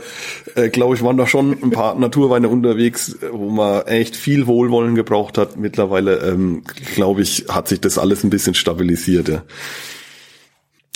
[0.54, 4.94] äh, glaube ich, waren da schon ein paar Naturweine unterwegs, wo man echt viel Wohlwollen
[4.94, 5.56] gebraucht hat.
[5.56, 6.62] Mittlerweile, ähm,
[6.94, 9.28] glaube ich, hat sich das alles ein bisschen stabilisiert.
[9.28, 9.42] Ja.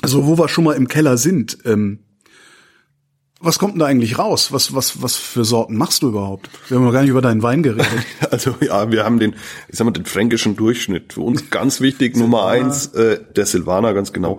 [0.03, 2.01] Also wo wir schon mal im Keller sind, ähm,
[3.43, 4.53] was kommt denn da eigentlich raus?
[4.53, 6.51] Was, was, was für Sorten machst du überhaupt?
[6.69, 7.87] Wir haben noch gar nicht über deinen Wein geredet.
[8.31, 9.35] Also ja, wir haben den,
[9.69, 11.15] ich sag mal, den fränkischen Durchschnitt.
[11.15, 14.39] Für uns ganz wichtig, Nummer eins, äh, der Silvaner, ganz genau.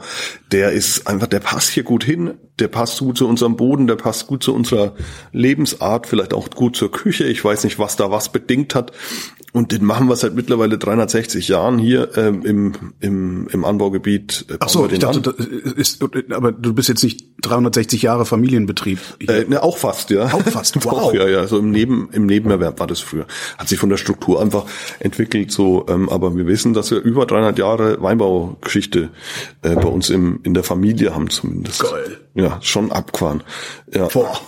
[0.52, 3.96] Der ist einfach, der passt hier gut hin, der passt gut zu unserem Boden, der
[3.96, 4.94] passt gut zu unserer
[5.34, 7.26] Lebensart, vielleicht auch gut zur Küche.
[7.26, 8.94] Ich weiß nicht, was da was bedingt hat.
[9.54, 14.46] Und den machen wir seit mittlerweile 360 Jahren hier ähm, im, im, im Anbaugebiet.
[14.50, 15.32] Äh, Ach so, ich dachte,
[15.76, 18.91] ist, aber du bist jetzt nicht 360 Jahre Familienbetrieb.
[19.28, 20.26] Äh, ne, auch fast, ja.
[20.26, 20.94] Auch fast, wow.
[20.94, 23.26] Auch, ja, ja, so im, Neben, im Nebenerwerb war das früher.
[23.58, 24.66] Hat sich von der Struktur einfach
[25.00, 25.86] entwickelt so.
[25.90, 29.10] Ähm, aber wir wissen, dass wir über 300 Jahre Weinbaugeschichte
[29.62, 31.84] äh, bei uns im, in der Familie haben zumindest.
[31.84, 32.20] Geil.
[32.34, 33.44] Ja, schon abgefahren.
[33.94, 34.08] Ja.
[34.08, 34.40] Boah.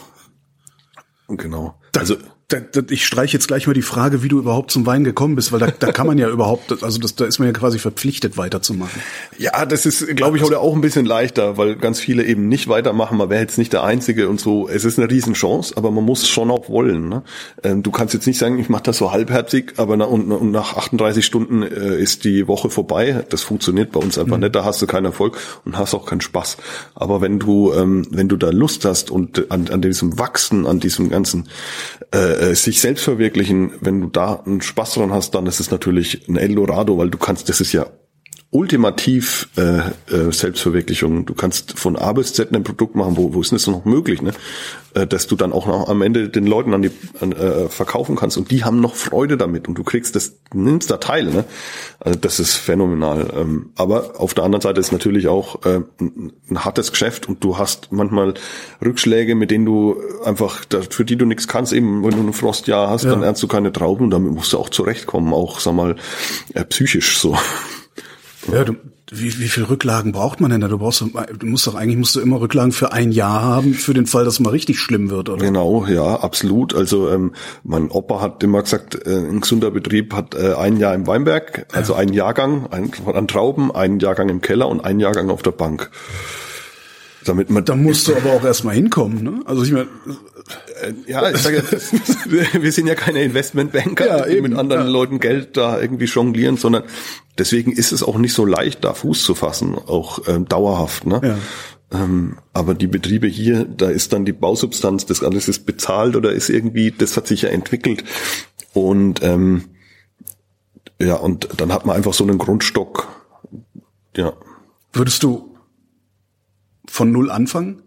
[1.27, 1.75] Genau.
[1.97, 2.15] Also
[2.47, 5.35] da, da, ich streiche jetzt gleich mal die Frage, wie du überhaupt zum Wein gekommen
[5.35, 7.79] bist, weil da, da kann man ja überhaupt, also das, da ist man ja quasi
[7.79, 9.01] verpflichtet weiterzumachen.
[9.37, 12.67] Ja, das ist, glaube ich, heute auch ein bisschen leichter, weil ganz viele eben nicht
[12.67, 13.17] weitermachen.
[13.17, 14.67] Man wäre jetzt nicht der Einzige und so.
[14.67, 17.09] Es ist eine Riesenchance, aber man muss schon auch wollen.
[17.09, 17.23] Ne?
[17.63, 20.51] Ähm, du kannst jetzt nicht sagen, ich mache das so halbherzig, aber na, und, und
[20.51, 23.25] nach 38 Stunden äh, ist die Woche vorbei.
[23.29, 24.43] Das funktioniert bei uns einfach mhm.
[24.43, 24.55] nicht.
[24.55, 26.57] Da hast du keinen Erfolg und hast auch keinen Spaß.
[26.93, 30.79] Aber wenn du, ähm, wenn du da Lust hast und an, an diesem Wachsen, an
[30.79, 31.49] diesem ganzen
[32.13, 35.71] äh, äh, sich selbst verwirklichen, wenn du da einen Spaß dran hast, dann ist es
[35.71, 37.87] natürlich ein Eldorado, weil du kannst, das ist ja
[38.53, 39.79] ultimativ äh,
[40.13, 41.25] äh, Selbstverwirklichung.
[41.25, 44.21] Du kannst von A bis Z ein Produkt machen, wo, wo ist das noch möglich,
[44.21, 44.31] ne?
[44.93, 48.15] Äh, dass du dann auch noch am Ende den Leuten an die an, äh, verkaufen
[48.15, 51.45] kannst und die haben noch Freude damit und du kriegst das, nimmst da teil, ne?
[51.99, 53.33] Also das ist phänomenal.
[53.35, 57.43] Ähm, aber auf der anderen Seite ist natürlich auch äh, ein, ein hartes Geschäft und
[57.43, 58.35] du hast manchmal
[58.85, 62.87] Rückschläge, mit denen du einfach, für die du nichts kannst, eben wenn du ein Frostjahr
[62.87, 63.09] hast, ja.
[63.09, 65.95] dann ernst du keine Trauben und damit musst du auch zurechtkommen, auch sag mal
[66.53, 67.35] äh, psychisch so.
[68.51, 68.75] Ja, du,
[69.11, 70.67] wie, wie viel Rücklagen braucht man denn da?
[70.67, 73.93] Du brauchst, du musst doch eigentlich musst du immer Rücklagen für ein Jahr haben, für
[73.93, 75.45] den Fall, dass mal richtig schlimm wird, oder?
[75.45, 76.73] Genau, ja, absolut.
[76.73, 77.33] Also ähm,
[77.63, 81.67] mein Opa hat immer gesagt, äh, ein gesunder Betrieb hat äh, ein Jahr im Weinberg,
[81.73, 81.99] also ja.
[81.99, 85.91] einen Jahrgang ein, an Trauben, einen Jahrgang im Keller und einen Jahrgang auf der Bank.
[87.25, 89.41] Damit man da musst du aber auch erstmal hinkommen, ne?
[89.45, 89.87] Also ich meine,
[90.81, 91.63] äh, ja, ich sage,
[92.61, 94.89] wir sind ja keine Investmentbanker, ja, die eben, mit anderen ja.
[94.89, 96.83] Leuten Geld da irgendwie jonglieren, sondern
[97.37, 101.05] deswegen ist es auch nicht so leicht, da Fuß zu fassen, auch ähm, dauerhaft.
[101.05, 101.21] Ne?
[101.23, 101.37] Ja.
[101.99, 106.31] Ähm, aber die Betriebe hier, da ist dann die Bausubstanz, das alles ist bezahlt oder
[106.31, 108.03] ist irgendwie, das hat sich ja entwickelt.
[108.73, 109.65] Und ähm,
[110.99, 113.07] ja, und dann hat man einfach so einen Grundstock.
[114.15, 114.33] Ja.
[114.91, 115.52] Würdest du
[116.93, 117.81] von null anfangen?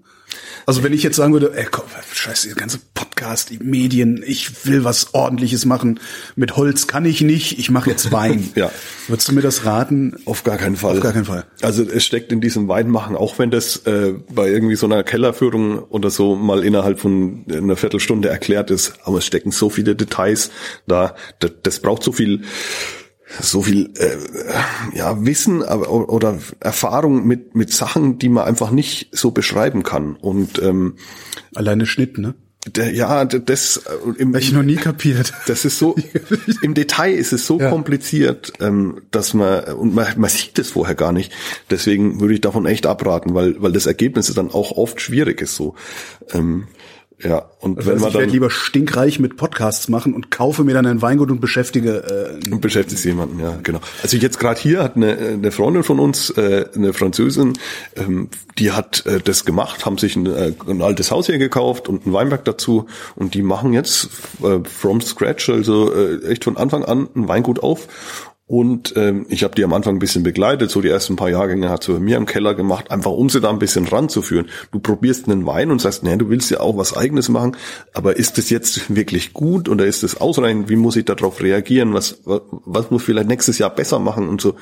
[0.66, 4.66] Also wenn ich jetzt sagen würde, ey, komm, scheiße, der ganze Podcast, die Medien, ich
[4.66, 6.00] will was ordentliches machen.
[6.34, 8.50] Mit Holz kann ich nicht, ich mache jetzt Wein.
[8.56, 8.72] ja.
[9.06, 10.16] Würdest du mir das raten?
[10.24, 10.96] Auf gar keinen Fall.
[10.96, 11.44] Auf gar keinen Fall.
[11.62, 15.78] Also es steckt in diesem Weinmachen, auch wenn das äh, bei irgendwie so einer Kellerführung
[15.84, 20.50] oder so mal innerhalb von einer Viertelstunde erklärt ist, aber es stecken so viele Details
[20.88, 22.42] da, das, das braucht so viel
[23.40, 29.30] so viel äh, ja Wissen oder Erfahrung mit mit Sachen, die man einfach nicht so
[29.30, 30.94] beschreiben kann und ähm,
[31.54, 32.34] alleine Schnitt, ne?
[32.74, 35.32] Der, ja, das äh, im, ich noch nie kapiert.
[35.46, 35.94] Das ist so
[36.62, 37.70] im Detail ist es so ja.
[37.70, 41.32] kompliziert, ähm, dass man und man, man sieht es vorher gar nicht.
[41.70, 45.54] Deswegen würde ich davon echt abraten, weil weil das Ergebnis dann auch oft schwierig ist
[45.54, 45.74] so.
[46.32, 46.66] Ähm,
[47.22, 50.74] ja, und also wenn man ich werde lieber stinkreich mit Podcasts machen und kaufe mir
[50.74, 53.80] dann ein Weingut und beschäftige äh, und beschäftigt jemanden, ja, genau.
[54.02, 57.54] Also jetzt gerade hier hat eine, eine Freundin von uns, äh, eine Französin,
[57.96, 61.88] ähm, die hat äh, das gemacht, haben sich ein, äh, ein altes Haus hier gekauft
[61.88, 64.10] und ein Weinberg dazu und die machen jetzt
[64.42, 67.88] äh, from scratch, also äh, echt von Anfang an ein Weingut auf
[68.48, 71.68] und ähm, ich habe die am Anfang ein bisschen begleitet, so die ersten paar Jahrgänge
[71.68, 74.46] hat sie bei mir im Keller gemacht, einfach um sie da ein bisschen ranzuführen.
[74.70, 77.56] Du probierst einen Wein und sagst, nee, du willst ja auch was eigenes machen,
[77.92, 80.68] aber ist das jetzt wirklich gut oder ist das ausreichend?
[80.68, 81.92] Wie muss ich darauf reagieren?
[81.92, 84.54] Was, was, was muss vielleicht nächstes Jahr besser machen und so?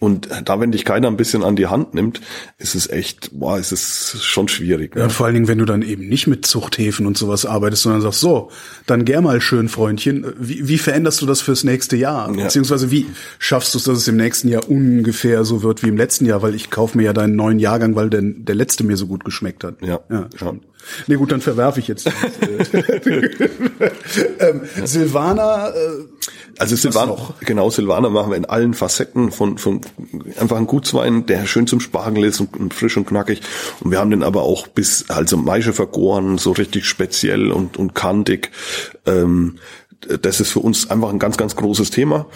[0.00, 2.20] Und da, wenn dich keiner ein bisschen an die Hand nimmt,
[2.56, 4.94] ist es echt, boah, ist es schon schwierig.
[4.94, 5.10] Ja, ne?
[5.10, 8.20] vor allen Dingen, wenn du dann eben nicht mit Zuchthäfen und sowas arbeitest, sondern sagst,
[8.20, 8.50] so,
[8.86, 10.24] dann gär mal schön, Freundchen.
[10.38, 12.32] Wie, wie veränderst du das fürs nächste Jahr?
[12.36, 12.44] Ja.
[12.44, 13.06] Beziehungsweise wie
[13.38, 16.42] schaffst du es, dass es im nächsten Jahr ungefähr so wird wie im letzten Jahr?
[16.42, 19.24] Weil ich kaufe mir ja deinen neuen Jahrgang, weil der, der letzte mir so gut
[19.24, 19.76] geschmeckt hat.
[19.82, 20.54] Ja, ja, ja.
[21.06, 22.06] Nee, gut, dann verwerfe ich jetzt.
[24.38, 25.72] ähm, Silvana, äh,
[26.58, 29.80] also Silvaner, genau, Silvaner machen wir in allen Facetten von, von
[30.38, 33.42] einfach ein Gutswein, der schön zum Spargel ist und, und, frisch und knackig.
[33.80, 37.94] Und wir haben den aber auch bis, also Maische vergoren, so richtig speziell und, und
[37.94, 38.50] kantig.
[39.06, 39.58] Ähm,
[40.22, 42.26] das ist für uns einfach ein ganz, ganz großes Thema.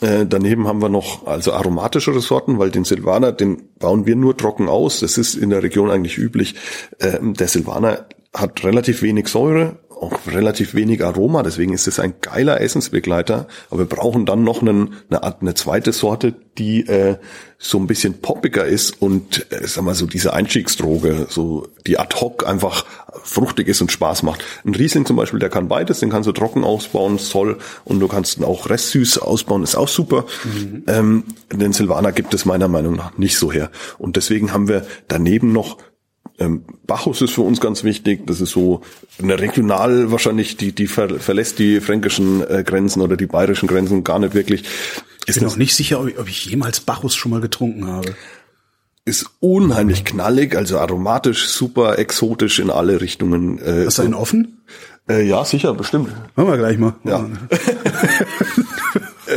[0.00, 4.36] Äh, daneben haben wir noch also aromatische Sorten, weil den Silvaner, den bauen wir nur
[4.36, 5.00] trocken aus.
[5.00, 6.54] Das ist in der Region eigentlich üblich.
[7.00, 12.14] Ähm, der Silvaner hat relativ wenig Säure, auch relativ wenig Aroma, deswegen ist es ein
[12.20, 13.46] geiler Essensbegleiter.
[13.70, 17.16] Aber wir brauchen dann noch einen, eine, Art, eine zweite Sorte, die äh,
[17.58, 22.16] so ein bisschen poppiger ist und äh, sag mal so diese Einstiegsdroge, so die ad
[22.16, 22.86] hoc einfach
[23.22, 24.42] fruchtig ist und Spaß macht.
[24.64, 28.00] Ein Riesling zum Beispiel, der kann beides, den kannst du trocken ausbauen, ist toll, und
[28.00, 30.24] du kannst ihn auch restsüß ausbauen, ist auch super.
[30.44, 30.84] Mhm.
[30.86, 33.70] Ähm, den Silvaner gibt es meiner Meinung nach nicht so her.
[33.98, 35.76] Und deswegen haben wir daneben noch
[36.40, 38.26] ähm, Bacchus ist für uns ganz wichtig.
[38.26, 38.80] Das ist so
[39.22, 44.04] eine regional wahrscheinlich, die, die ver, verlässt die fränkischen äh, Grenzen oder die bayerischen Grenzen
[44.04, 44.64] gar nicht wirklich.
[45.26, 48.14] Ich bin auch nicht sicher, ob ich, ob ich jemals Bacchus schon mal getrunken habe.
[49.04, 53.58] Ist unheimlich knallig, also aromatisch, super exotisch in alle Richtungen.
[53.58, 54.62] Äh, Hast du einen offen?
[55.08, 56.08] Äh, ja, sicher, bestimmt.
[56.36, 56.94] Machen wir gleich mal.
[57.04, 57.24] Ja.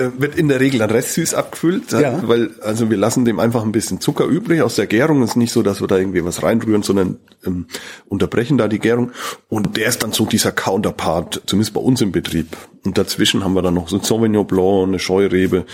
[0.04, 2.28] äh, wird in der Regel dann restsüß abgefüllt, ja.
[2.28, 5.22] weil also wir lassen dem einfach ein bisschen Zucker übrig aus der Gärung.
[5.24, 7.68] Es ist nicht so, dass wir da irgendwie was reinrühren, sondern ähm,
[8.08, 9.12] unterbrechen da die Gärung.
[9.50, 12.58] Und der ist dann so dieser Counterpart, zumindest bei uns im Betrieb.
[12.86, 15.66] Und dazwischen haben wir dann noch so ein Sauvignon Blanc, eine Scheurebe.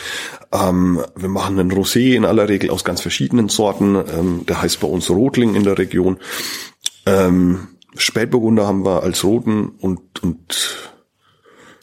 [0.51, 3.95] Ähm, wir machen einen Rosé in aller Regel aus ganz verschiedenen Sorten.
[3.95, 6.17] Ähm, der heißt bei uns Rotling in der Region.
[7.05, 10.93] Ähm, Spätburgunder haben wir als roten und, und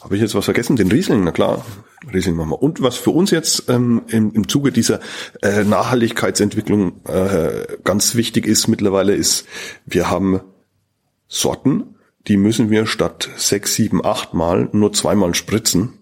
[0.07, 0.76] habe ich jetzt was vergessen?
[0.76, 1.66] Den Riesling, na klar.
[2.14, 2.62] Riesling machen wir.
[2.62, 5.00] Und was für uns jetzt ähm, im, im Zuge dieser
[5.42, 9.46] äh, Nachhaltigkeitsentwicklung äh, ganz wichtig ist mittlerweile ist,
[9.84, 10.42] wir haben
[11.26, 11.96] Sorten,
[12.28, 15.94] die müssen wir statt sechs, sieben, acht Mal nur zweimal spritzen,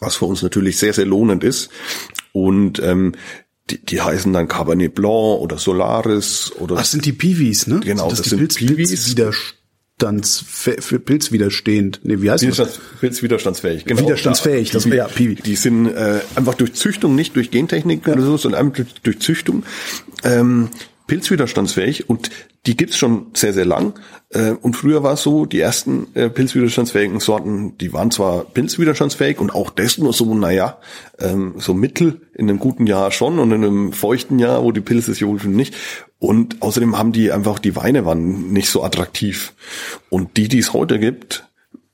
[0.00, 1.68] was für uns natürlich sehr, sehr lohnend ist.
[2.32, 3.12] Und ähm,
[3.68, 6.76] die, die heißen dann Cabernet Blanc oder Solaris oder.
[6.76, 7.80] Was sind die Piwis, ne?
[7.80, 9.10] Genau, das, das sind Piwis.
[9.10, 9.32] Wieder
[10.02, 12.00] Widerstands für.
[12.02, 12.80] Nee, wie heißt das?
[13.00, 13.84] Pilzwiderstandsfähig.
[13.84, 14.02] Genau.
[14.02, 14.70] Widerstandsfähig.
[14.70, 15.36] Das, die, ja, Piwi.
[15.36, 18.14] Die sind äh, einfach durch Züchtung, nicht durch Gentechnik ja.
[18.14, 19.64] oder so, sondern einfach durch, durch Züchtung.
[20.24, 20.70] Ähm,
[21.12, 22.30] pilzwiderstandsfähig und
[22.64, 23.92] die gibt's schon sehr, sehr lang.
[24.30, 29.38] Äh, und früher war es so, die ersten äh, pilzwiderstandsfähigen Sorten, die waren zwar pilzwiderstandsfähig
[29.38, 30.78] und auch das nur so, naja,
[31.18, 34.80] ähm, so mittel in einem guten Jahr schon und in einem feuchten Jahr, wo die
[34.80, 35.74] Pilze sich wohlfühlen, nicht.
[36.18, 39.52] Und außerdem haben die einfach, die Weine waren nicht so attraktiv.
[40.08, 41.44] Und die, die es heute gibt,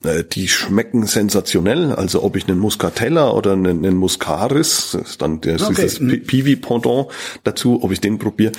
[0.05, 1.93] die schmecken sensationell.
[1.93, 5.75] Also ob ich einen Muscatella oder einen, einen Muscaris, das ist dann der, okay.
[5.83, 5.99] dieses.
[5.99, 7.09] Piwi-Pendant
[7.45, 8.53] dazu, ob ich den probiere,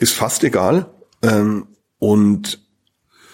[0.00, 0.90] ist fast egal.
[1.22, 1.66] Ähm,
[1.98, 2.62] und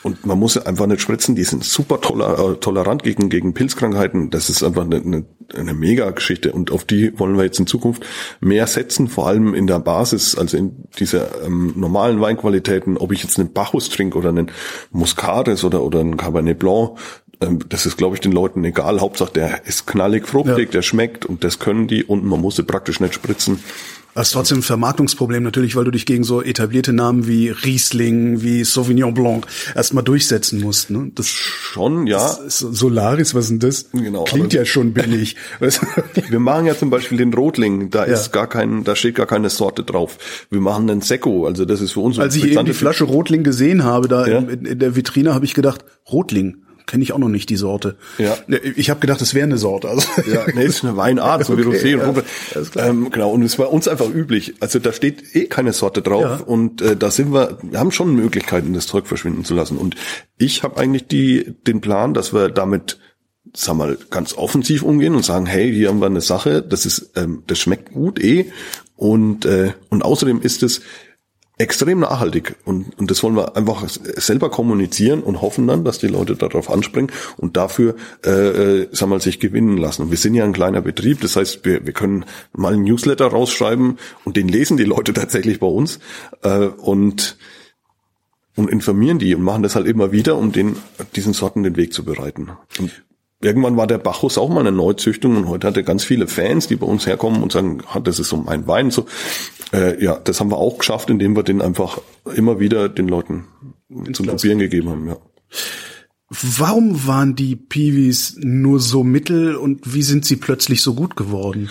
[0.05, 4.31] und man muss einfach nicht spritzen, die sind super toler, äh, tolerant gegen, gegen Pilzkrankheiten.
[4.31, 6.53] Das ist einfach eine, eine, eine Mega-Geschichte.
[6.53, 8.07] Und auf die wollen wir jetzt in Zukunft
[8.41, 13.25] mehr setzen, vor allem in der Basis, also in dieser ähm, normalen Weinqualitäten, ob ich
[13.25, 14.53] jetzt einen Bacchus trinke oder einen
[14.93, 16.97] Muscaris oder, oder einen Cabernet Blanc,
[17.41, 19.01] das ist, glaube ich, den Leuten egal.
[19.01, 20.73] Hauptsache, der ist knallig, fruchtig, ja.
[20.73, 23.61] der schmeckt und das können die und man muss sie praktisch nicht spritzen.
[24.15, 28.43] Das ist trotzdem ein Vermarktungsproblem natürlich, weil du dich gegen so etablierte Namen wie Riesling,
[28.43, 30.91] wie Sauvignon Blanc erstmal durchsetzen musst.
[30.91, 31.13] Ne?
[31.15, 32.37] Das schon, ja.
[32.43, 33.91] Das Solaris, was denn das?
[33.93, 34.25] Genau.
[34.25, 35.37] Klingt ja schon billig.
[36.29, 38.15] Wir machen ja zum Beispiel den Rotling, da ja.
[38.15, 40.19] ist gar kein, da steht gar keine Sorte drauf.
[40.51, 42.19] Wir machen den Secco, also das ist für uns.
[42.19, 44.39] Als ich eben die Flasche Rotling gesehen habe, da ja?
[44.39, 47.97] in, in der Vitrine, habe ich gedacht, Rotling kenne ich auch noch nicht die Sorte.
[48.19, 48.37] Ja.
[48.75, 49.89] Ich habe gedacht, es wäre eine Sorte.
[49.89, 52.25] Also ja, nee, ist eine Weinart, so okay, wie Rosé und
[52.75, 54.55] ja, ähm, Genau, und es war uns einfach üblich.
[54.61, 56.37] Also da steht eh keine Sorte drauf ja.
[56.45, 59.79] und äh, da sind wir, wir haben schon Möglichkeiten, das Zeug verschwinden zu lassen.
[59.79, 59.95] Und
[60.39, 62.99] ich habe eigentlich die den Plan, dass wir damit
[63.55, 67.13] sag mal, ganz offensiv umgehen und sagen, hey, hier haben wir eine Sache, das ist,
[67.17, 68.51] ähm, das schmeckt gut eh
[68.97, 70.83] und äh, und außerdem ist es
[71.59, 76.07] extrem nachhaltig und, und das wollen wir einfach selber kommunizieren und hoffen dann, dass die
[76.07, 80.03] Leute darauf anspringen und dafür äh, äh, sag mal, sich gewinnen lassen.
[80.03, 83.27] Und wir sind ja ein kleiner Betrieb, das heißt, wir, wir können mal ein Newsletter
[83.27, 85.99] rausschreiben und den lesen die Leute tatsächlich bei uns
[86.43, 87.37] äh, und
[88.55, 90.75] und informieren die und machen das halt immer wieder, um den
[91.15, 92.51] diesen Sorten den Weg zu bereiten.
[92.81, 93.05] Und
[93.41, 96.67] Irgendwann war der Bacchus auch mal eine Neuzüchtung und heute hat er ganz viele Fans,
[96.67, 98.91] die bei uns herkommen und sagen, das ist so mein Wein.
[98.91, 99.07] So,
[99.73, 102.01] äh, ja, das haben wir auch geschafft, indem wir den einfach
[102.35, 103.45] immer wieder den Leuten
[104.13, 105.07] zum Probieren gegeben haben.
[105.07, 105.19] Ja.
[106.31, 111.71] Warum waren die Piwis nur so mittel und wie sind sie plötzlich so gut geworden?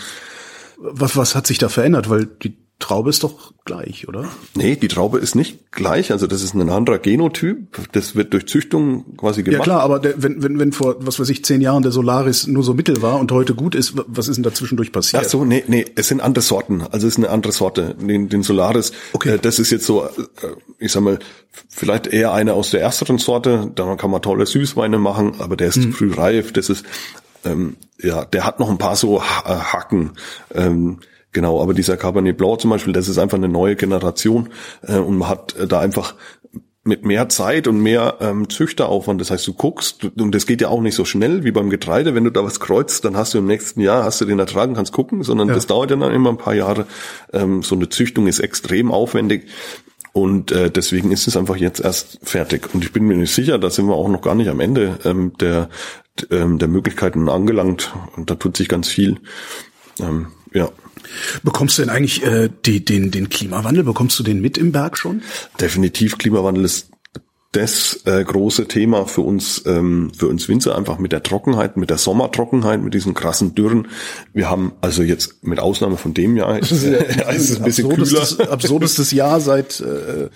[0.78, 2.09] Was, was hat sich da verändert?
[2.09, 4.30] Weil die Traube ist doch gleich, oder?
[4.53, 6.11] Nee, die Traube ist nicht gleich.
[6.11, 7.75] Also das ist ein anderer Genotyp.
[7.91, 9.59] Das wird durch Züchtung quasi gemacht.
[9.59, 12.45] Ja klar, aber der, wenn, wenn, wenn vor, was weiß ich, zehn Jahren der Solaris
[12.45, 15.23] nur so mittel war und heute gut ist, was ist denn dazwischendurch passiert?
[15.25, 16.84] Ach so, nee, nee, es sind andere Sorten.
[16.84, 17.95] Also es ist eine andere Sorte.
[17.95, 19.36] Den, den Solaris, okay.
[19.36, 20.09] Äh, das ist jetzt so, äh,
[20.78, 21.17] ich sag mal,
[21.69, 23.71] vielleicht eher eine aus der ersteren Sorte.
[23.73, 25.93] Da kann man tolle Süßweine machen, aber der ist mhm.
[25.93, 26.53] früh reif.
[26.53, 26.86] Das ist,
[27.43, 30.11] ähm, ja, der hat noch ein paar so Hacken.
[30.53, 30.99] Ähm,
[31.34, 34.49] Genau, aber dieser Cabernet Blanc zum Beispiel, das ist einfach eine neue Generation
[34.82, 36.15] äh, und man hat äh, da einfach
[36.88, 39.19] mit mehr Zeit und mehr ähm, Züchteraufwand.
[39.19, 42.15] Das heißt, du guckst und das geht ja auch nicht so schnell wie beim Getreide.
[42.15, 44.69] Wenn du da was kreuzt, dann hast du im nächsten Jahr hast du den Ertrag
[44.69, 45.53] und kannst gucken, sondern ja.
[45.53, 46.88] das dauert ja dann immer ein paar Jahre.
[47.34, 49.47] Ähm, so eine Züchtung ist extrem aufwendig.
[50.13, 52.73] Und äh, deswegen ist es einfach jetzt erst fertig.
[52.73, 54.97] Und ich bin mir nicht sicher, da sind wir auch noch gar nicht am Ende
[55.03, 55.69] ähm, der,
[56.32, 57.93] ähm, der Möglichkeiten angelangt.
[58.15, 59.19] Und da tut sich ganz viel.
[59.99, 60.69] Ähm, ja.
[61.43, 64.97] Bekommst du denn eigentlich äh, die, den, den Klimawandel, bekommst du den mit im Berg
[64.97, 65.21] schon?
[65.59, 66.89] Definitiv, Klimawandel ist
[67.53, 71.89] das äh, große Thema für uns, ähm, für uns Winzer, einfach mit der Trockenheit, mit
[71.89, 73.87] der Sommertrockenheit, mit diesen krassen Dürren.
[74.33, 77.89] Wir haben also jetzt mit Ausnahme von dem Jahr, ist, äh, ist es ein bisschen
[77.89, 78.51] absurdestes, kühler.
[78.51, 80.29] absurdestes Jahr seit äh,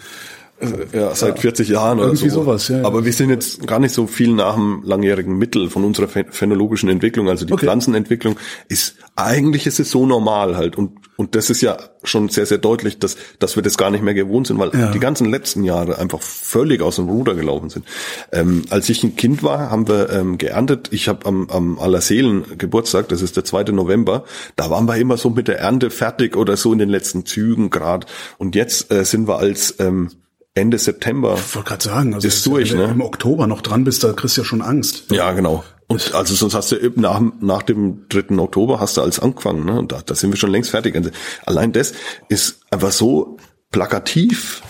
[0.93, 2.43] ja, seit 40 Jahren oder Irgendwie so.
[2.43, 2.83] sowas, ja.
[2.83, 6.89] Aber wir sind jetzt gar nicht so viel nach dem langjährigen Mittel von unserer phänologischen
[6.89, 7.29] Entwicklung.
[7.29, 7.65] Also die okay.
[7.65, 8.37] Pflanzenentwicklung
[8.67, 10.77] ist, eigentlich ist es so normal halt.
[10.77, 14.03] Und, und das ist ja schon sehr, sehr deutlich, dass, dass wir das gar nicht
[14.03, 14.91] mehr gewohnt sind, weil ja.
[14.91, 17.85] die ganzen letzten Jahre einfach völlig aus dem Ruder gelaufen sind.
[18.31, 20.89] Ähm, als ich ein Kind war, haben wir ähm, geerntet.
[20.91, 23.65] Ich habe am, am Allerseelen Geburtstag, das ist der 2.
[23.65, 24.23] November,
[24.55, 27.69] da waren wir immer so mit der Ernte fertig oder so in den letzten Zügen
[27.69, 28.05] grad.
[28.37, 30.09] Und jetzt äh, sind wir als ähm,
[30.53, 31.35] Ende September.
[31.37, 32.85] Ich wollte gerade sagen, also ist durch, ne?
[32.85, 35.05] im Oktober noch dran bist, da kriegst du ja schon Angst.
[35.11, 35.63] Ja, genau.
[35.87, 38.37] Und also sonst hast du nach, nach dem 3.
[38.37, 39.79] Oktober hast du alles angefangen, ne?
[39.79, 40.95] Und da, da sind wir schon längst fertig.
[40.95, 41.09] Also
[41.45, 41.93] allein das
[42.29, 43.37] ist einfach so
[43.71, 44.61] plakativ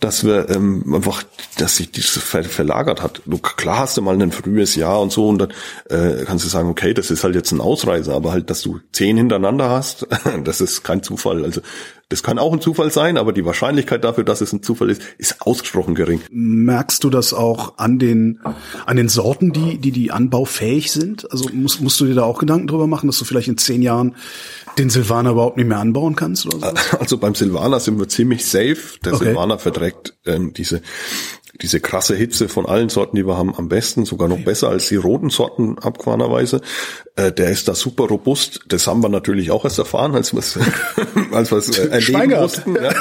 [0.00, 1.24] dass wir ähm, einfach,
[1.56, 3.20] dass sich das ver verlagert hat.
[3.26, 5.52] Du klar hast du mal ein frühes Jahr und so und dann
[5.90, 8.78] äh, kannst du sagen, okay, das ist halt jetzt ein Ausreißer, aber halt, dass du
[8.92, 10.06] zehn hintereinander hast,
[10.44, 11.44] das ist kein Zufall.
[11.44, 11.62] Also
[12.10, 15.02] das kann auch ein Zufall sein, aber die Wahrscheinlichkeit dafür, dass es ein Zufall ist,
[15.18, 16.22] ist ausgesprochen gering.
[16.30, 18.40] Merkst du das auch an den
[18.86, 21.30] an den Sorten, die die die anbaufähig sind?
[21.30, 23.82] Also musst, musst du dir da auch Gedanken drüber machen, dass du vielleicht in zehn
[23.82, 24.16] Jahren
[24.78, 26.46] den Silvaner überhaupt nicht mehr anbauen kannst?
[26.46, 26.98] Oder so?
[26.98, 28.98] Also beim Silvaner sind wir ziemlich safe.
[29.04, 29.26] Der okay.
[29.26, 30.80] Silvaner verträgt ähm, diese
[31.60, 34.88] diese krasse Hitze von allen Sorten, die wir haben, am besten, sogar noch besser als
[34.88, 36.60] die roten Sorten abquanerweise.
[37.16, 38.60] Äh, der ist da super robust.
[38.68, 40.58] Das haben wir natürlich auch erst erfahren, als wir es
[41.32, 42.76] als wir es äh, erleben mussten.
[42.76, 42.92] Ja.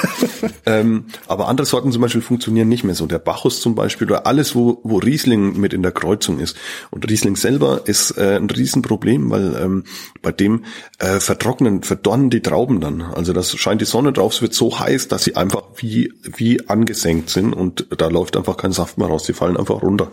[0.66, 3.06] ähm, aber andere Sorten zum Beispiel funktionieren nicht mehr so.
[3.06, 6.58] Der Bacchus zum Beispiel oder alles, wo, wo Riesling mit in der Kreuzung ist.
[6.90, 9.84] Und Riesling selber ist äh, ein Riesenproblem, weil ähm,
[10.22, 10.64] bei dem
[11.00, 13.02] äh, vertrocknen, verdorren die Trauben dann.
[13.02, 16.68] Also das scheint die Sonne drauf, es wird so heiß, dass sie einfach wie, wie
[16.70, 19.24] angesenkt sind und da läuft einfach kein Saft mehr raus.
[19.24, 20.12] Die fallen einfach runter.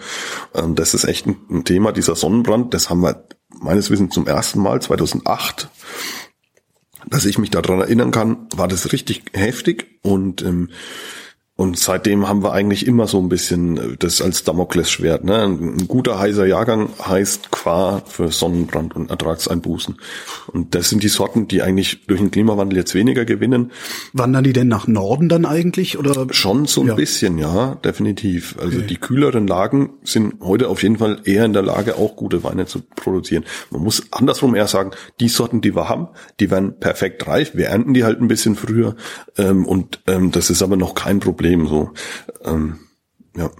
[0.55, 2.75] Ähm, das ist echt ein, ein Thema, dieser Sonnenbrand.
[2.75, 3.25] Das haben wir
[3.61, 5.69] meines Wissens zum ersten Mal 2008
[7.07, 10.71] dass ich mich daran erinnern kann, war das richtig heftig und ähm,
[11.57, 15.23] und seitdem haben wir eigentlich immer so ein bisschen äh, das als Damoklesschwert.
[15.23, 15.45] Ne?
[15.45, 19.95] Ein guter heißer Jahrgang heißt Qua für Sonnenbrand und Ertragseinbußen.
[20.49, 23.71] Und das sind die Sorten, die eigentlich durch den Klimawandel jetzt weniger gewinnen.
[24.13, 25.97] Wandern die denn nach Norden dann eigentlich?
[25.97, 26.27] Oder?
[26.31, 26.95] Schon so ein ja.
[26.97, 28.57] bisschen, ja, definitiv.
[28.59, 28.87] Also okay.
[28.89, 32.67] die kühleren Lagen sind heute auf jeden Fall eher in der Lage, auch gute Weine
[32.67, 33.45] zu produzieren.
[33.71, 34.91] Man muss andersrum eher sagen,
[35.21, 36.09] die Sorten, die wir haben,
[36.41, 37.53] die werden perfekt reif.
[37.55, 38.97] Wir ernten die halt ein bisschen früher.
[39.39, 41.91] Ähm, und ähm, das ist aber noch kein Problem Problem so.
[42.45, 42.79] Ähm,
[43.37, 43.51] ja.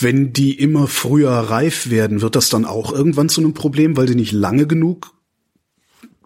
[0.00, 4.06] Wenn die immer früher reif werden, wird das dann auch irgendwann zu einem Problem, weil
[4.06, 5.14] die nicht lange genug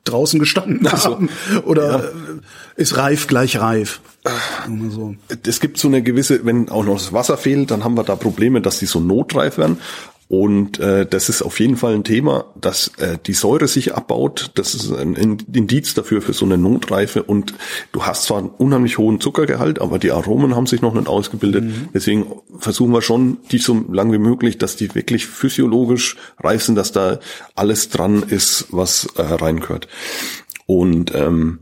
[0.05, 1.29] draußen gestanden also, haben?
[1.65, 2.11] Oder ja.
[2.75, 4.01] ist reif gleich reif?
[4.91, 5.15] So.
[5.47, 8.17] Es gibt so eine gewisse, wenn auch noch das Wasser fehlt, dann haben wir da
[8.17, 9.79] Probleme, dass die so notreif werden.
[10.33, 14.53] Und äh, das ist auf jeden Fall ein Thema, dass äh, die Säure sich abbaut.
[14.55, 17.23] Das ist ein Indiz dafür für so eine Notreife.
[17.23, 17.53] Und
[17.93, 21.65] du hast zwar einen unheimlich hohen Zuckergehalt, aber die Aromen haben sich noch nicht ausgebildet.
[21.65, 21.89] Mhm.
[21.93, 26.77] Deswegen versuchen wir schon, die so lang wie möglich, dass die wirklich physiologisch reif sind,
[26.77, 27.19] dass da
[27.55, 29.87] alles dran ist, was äh, reingehört.
[30.65, 31.59] Und ähm,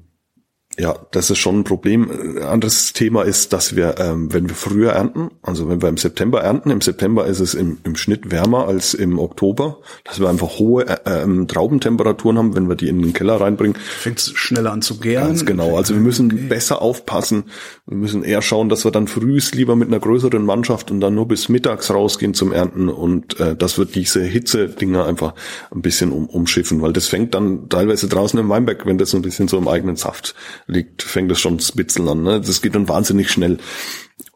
[0.80, 2.10] ja, das ist schon ein Problem.
[2.10, 5.98] Ein anderes Thema ist, dass wir, ähm, wenn wir früher ernten, also wenn wir im
[5.98, 10.30] September ernten, im September ist es im, im Schnitt wärmer als im Oktober, dass wir
[10.30, 13.76] einfach hohe äh, ähm, Traubentemperaturen haben, wenn wir die in den Keller reinbringen.
[13.76, 15.28] Fängt es schneller an zu gären.
[15.28, 15.76] Ganz genau.
[15.76, 16.46] Also wir müssen okay.
[16.48, 17.44] besser aufpassen.
[17.86, 21.14] Wir müssen eher schauen, dass wir dann frühs lieber mit einer größeren Mannschaft und dann
[21.14, 25.34] nur bis mittags rausgehen zum Ernten und äh, das wird diese Hitze-Dinger einfach
[25.70, 29.18] ein bisschen um, umschiffen, weil das fängt dann teilweise draußen im Weinberg, wenn das so
[29.18, 30.34] ein bisschen so im eigenen Saft
[30.70, 32.22] liegt, fängt das schon spitzeln an.
[32.22, 32.40] Ne?
[32.40, 33.58] Das geht dann wahnsinnig schnell.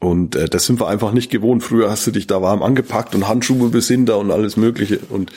[0.00, 1.62] Und äh, das sind wir einfach nicht gewohnt.
[1.62, 4.98] Früher hast du dich da warm angepackt und Handschuhe bis hinter und alles Mögliche.
[5.08, 5.32] Und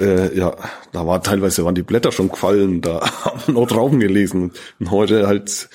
[0.00, 0.54] äh, ja,
[0.92, 4.52] da war teilweise waren die Blätter schon gefallen, da haben wir noch Trauben gelesen.
[4.78, 5.68] Und heute halt,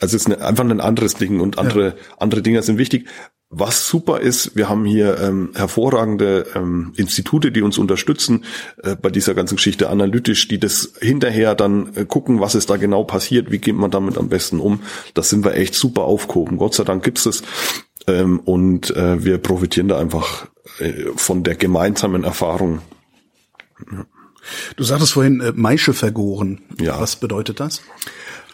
[0.00, 1.94] also es ist eine, einfach ein anderes Ding und andere, ja.
[2.18, 3.08] andere Dinge sind wichtig.
[3.48, 8.44] Was super ist, wir haben hier ähm, hervorragende ähm, Institute, die uns unterstützen
[8.82, 12.76] äh, bei dieser ganzen Geschichte analytisch, die das hinterher dann äh, gucken, was ist da
[12.76, 14.80] genau passiert, wie geht man damit am besten um.
[15.14, 16.58] Das sind wir echt super aufgehoben.
[16.58, 17.44] Gott sei Dank gibt's das
[18.08, 20.48] ähm, und äh, wir profitieren da einfach
[20.80, 22.80] äh, von der gemeinsamen Erfahrung.
[23.92, 24.06] Ja.
[24.76, 26.62] Du sagtest vorhin äh, Maische vergoren.
[26.80, 27.00] Ja.
[27.00, 27.82] Was bedeutet das?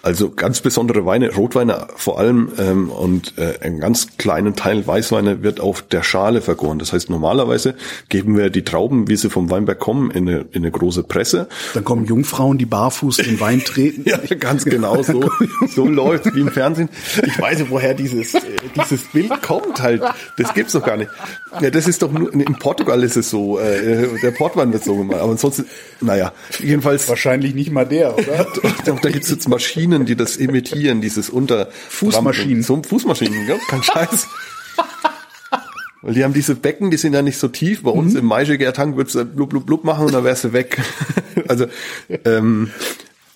[0.02, 5.44] Also ganz besondere Weine, Rotweine vor allem ähm, und äh, einen ganz kleinen Teil Weißweine
[5.44, 6.80] wird auf der Schale vergoren.
[6.80, 7.76] Das heißt, normalerweise
[8.08, 11.48] geben wir die Trauben, wie sie vom Weinberg kommen, in eine, in eine große Presse.
[11.74, 14.02] Dann kommen Jungfrauen, die barfuß den Wein treten.
[14.04, 15.30] ja, ganz genau so.
[15.68, 16.88] so läuft wie im Fernsehen.
[17.24, 18.40] Ich weiß nicht, woher dieses, äh,
[18.74, 20.02] dieses Bild kommt halt.
[20.36, 21.12] Das gibt's doch gar nicht.
[21.60, 24.96] Ja, das ist doch nur, in Portugal ist es so, äh, der Portwein wird so
[24.96, 25.20] gemacht.
[25.20, 25.66] Aber ansonsten,
[26.00, 27.08] naja, jedenfalls.
[27.08, 28.46] Wahrscheinlich nicht mal der, oder?
[28.84, 32.62] da, da gibt's jetzt Maschinen Maschinen, die das imitieren, dieses unter Fußmaschinen.
[32.62, 34.26] So Fußmaschinen, ja, kein Scheiß.
[36.02, 37.82] Weil die haben diese Becken, die sind ja nicht so tief.
[37.82, 38.20] Bei uns mhm.
[38.20, 40.80] im Maischegärtank würdest du blub, blub, blub machen und dann wärst du weg.
[41.48, 41.66] also,
[42.24, 42.70] ähm,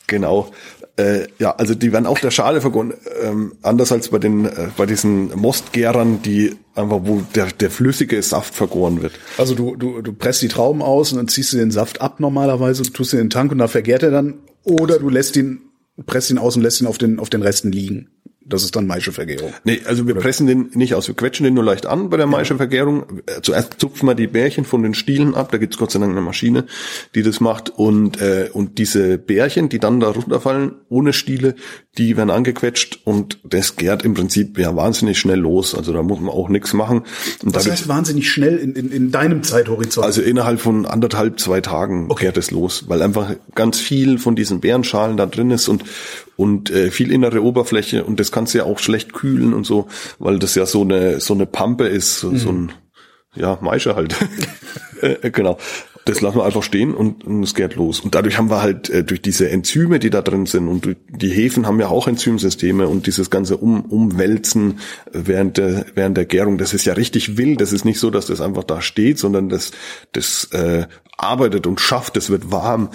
[0.08, 0.50] genau.
[0.96, 2.94] Äh, ja, also die werden auch der Schale vergoren.
[3.22, 8.20] Ähm, anders als bei den, äh, bei diesen Mostgärern, die einfach, wo der, der flüssige
[8.22, 9.12] Saft vergoren wird.
[9.38, 12.18] Also du, du, du presst die Trauben aus und dann ziehst du den Saft ab
[12.18, 14.34] normalerweise, tust ihn in den Tank und da vergärt er dann.
[14.64, 15.65] Oder du lässt ihn
[16.04, 18.10] presst ihn aus und lässt ihn auf den, auf den Resten liegen.
[18.48, 19.52] Das ist dann Maischevergärung.
[19.64, 22.26] Nee, also wir pressen den nicht aus, wir quetschen den nur leicht an bei der
[22.26, 23.20] Maischevergärung.
[23.26, 26.12] Äh, Zuerst zupfen wir die Bärchen von den Stielen ab, da gibt's Gott sei Dank
[26.12, 26.64] eine Maschine,
[27.14, 27.70] die das macht.
[27.70, 31.56] Und, äh, und diese Bärchen, die dann da runterfallen, ohne Stiele,
[31.98, 35.74] die werden angequetscht und das gärt im Prinzip ja wahnsinnig schnell los.
[35.74, 37.02] Also da muss man auch nichts machen.
[37.42, 40.06] Und Das heißt wahnsinnig schnell in, in, in deinem Zeithorizont.
[40.06, 44.60] also innerhalb von anderthalb, zwei Tagen kehrt es los, weil einfach ganz viel von diesen
[44.60, 45.84] Bärenschalen da drin ist und
[46.36, 49.88] und äh, viel innere Oberfläche und das kannst du ja auch schlecht kühlen und so,
[50.18, 52.72] weil das ja so eine so eine Pampe ist, so, so ein
[53.34, 54.14] ja Maische halt.
[55.02, 55.58] Äh, genau.
[56.06, 58.00] Das lassen wir einfach stehen und, und es geht los.
[58.00, 60.96] Und dadurch haben wir halt äh, durch diese Enzyme, die da drin sind und durch
[61.08, 64.78] die Hefen haben ja auch Enzymsysteme und dieses ganze um, Umwälzen
[65.12, 67.60] während der, während der Gärung, das ist ja richtig wild.
[67.60, 69.72] Das ist nicht so, dass das einfach da steht, sondern das,
[70.12, 70.86] das äh,
[71.16, 72.90] arbeitet und schafft, es wird warm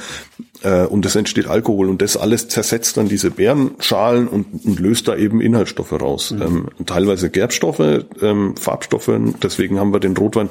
[0.62, 5.08] äh, und es entsteht Alkohol und das alles zersetzt dann diese Beerenschalen und, und löst
[5.08, 6.32] da eben Inhaltsstoffe raus.
[6.32, 10.50] Ähm, teilweise Gerbstoffe, ähm, Farbstoffe, deswegen haben wir den Rotwein,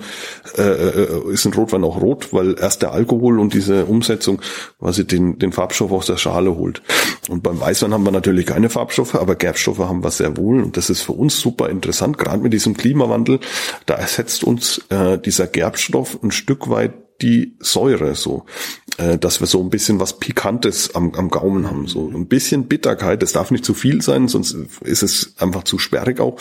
[0.59, 4.41] äh, äh, ist ein Rotwein auch rot, weil erst der Alkohol und diese Umsetzung
[4.79, 6.83] quasi den, den Farbstoff aus der Schale holt.
[7.29, 10.77] Und beim Weißwein haben wir natürlich keine Farbstoffe, aber Gerbstoffe haben wir sehr wohl und
[10.77, 13.41] das ist für uns super interessant, gerade mit diesem Klimawandel,
[13.87, 16.93] da ersetzt uns äh, dieser Gerbstoff ein Stück weit
[17.23, 18.45] die Säure so,
[18.97, 22.67] äh, dass wir so ein bisschen was Pikantes am, am Gaumen haben, so ein bisschen
[22.67, 23.23] Bitterkeit.
[23.23, 26.39] Das darf nicht zu viel sein, sonst ist es einfach zu sperrig auch.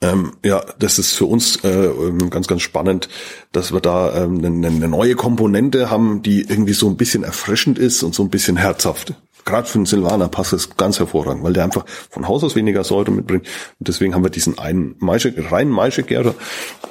[0.00, 1.90] Ähm, ja, das ist für uns äh,
[2.30, 3.08] ganz, ganz spannend,
[3.52, 7.78] dass wir da ähm, eine, eine neue Komponente haben, die irgendwie so ein bisschen erfrischend
[7.78, 9.14] ist und so ein bisschen herzhaft.
[9.44, 12.84] Gerade für den Silvaner passt es ganz hervorragend, weil der einfach von Haus aus weniger
[12.84, 13.46] Säure mitbringt.
[13.78, 16.34] Und deswegen haben wir diesen einen Maische, reinen Maischegärer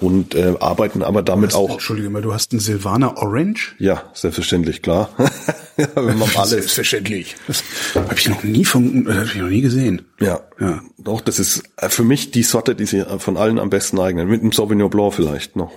[0.02, 1.70] und äh, arbeiten aber damit hast, auch.
[1.72, 3.76] Entschuldige mal, du hast einen Silvaner Orange?
[3.80, 5.10] Ja, selbstverständlich, klar.
[5.78, 6.50] ja, wir machen alles.
[6.50, 7.36] Selbstverständlich.
[7.48, 7.64] Das
[7.96, 10.02] habe ich noch nie von, äh, hab ich noch nie gesehen.
[10.20, 10.82] Ja, Ja.
[10.98, 14.28] doch, das ist äh, für mich die Sorte, die sie von allen am besten eignen.
[14.28, 15.72] Mit dem Sauvignon Blanc vielleicht noch.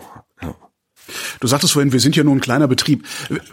[1.40, 3.06] Du sagtest vorhin, wir sind ja nur ein kleiner Betrieb.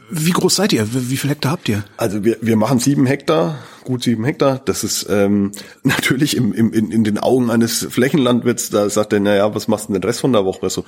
[0.10, 0.88] Wie groß seid ihr?
[0.92, 1.84] Wie viel Hektar habt ihr?
[1.98, 4.62] Also wir, wir machen sieben Hektar, gut sieben Hektar.
[4.64, 5.52] Das ist ähm,
[5.84, 9.90] natürlich im, im, in, in den Augen eines Flächenlandwirts, da sagt er, naja, was machst
[9.90, 10.84] du denn den Rest von der Woche so?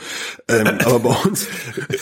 [0.48, 1.48] Ähm, aber bei uns,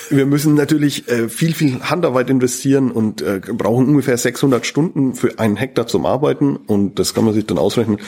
[0.09, 5.39] wir müssen natürlich äh, viel, viel Handarbeit investieren und äh, brauchen ungefähr 600 Stunden für
[5.39, 7.99] einen Hektar zum Arbeiten und das kann man sich dann ausrechnen,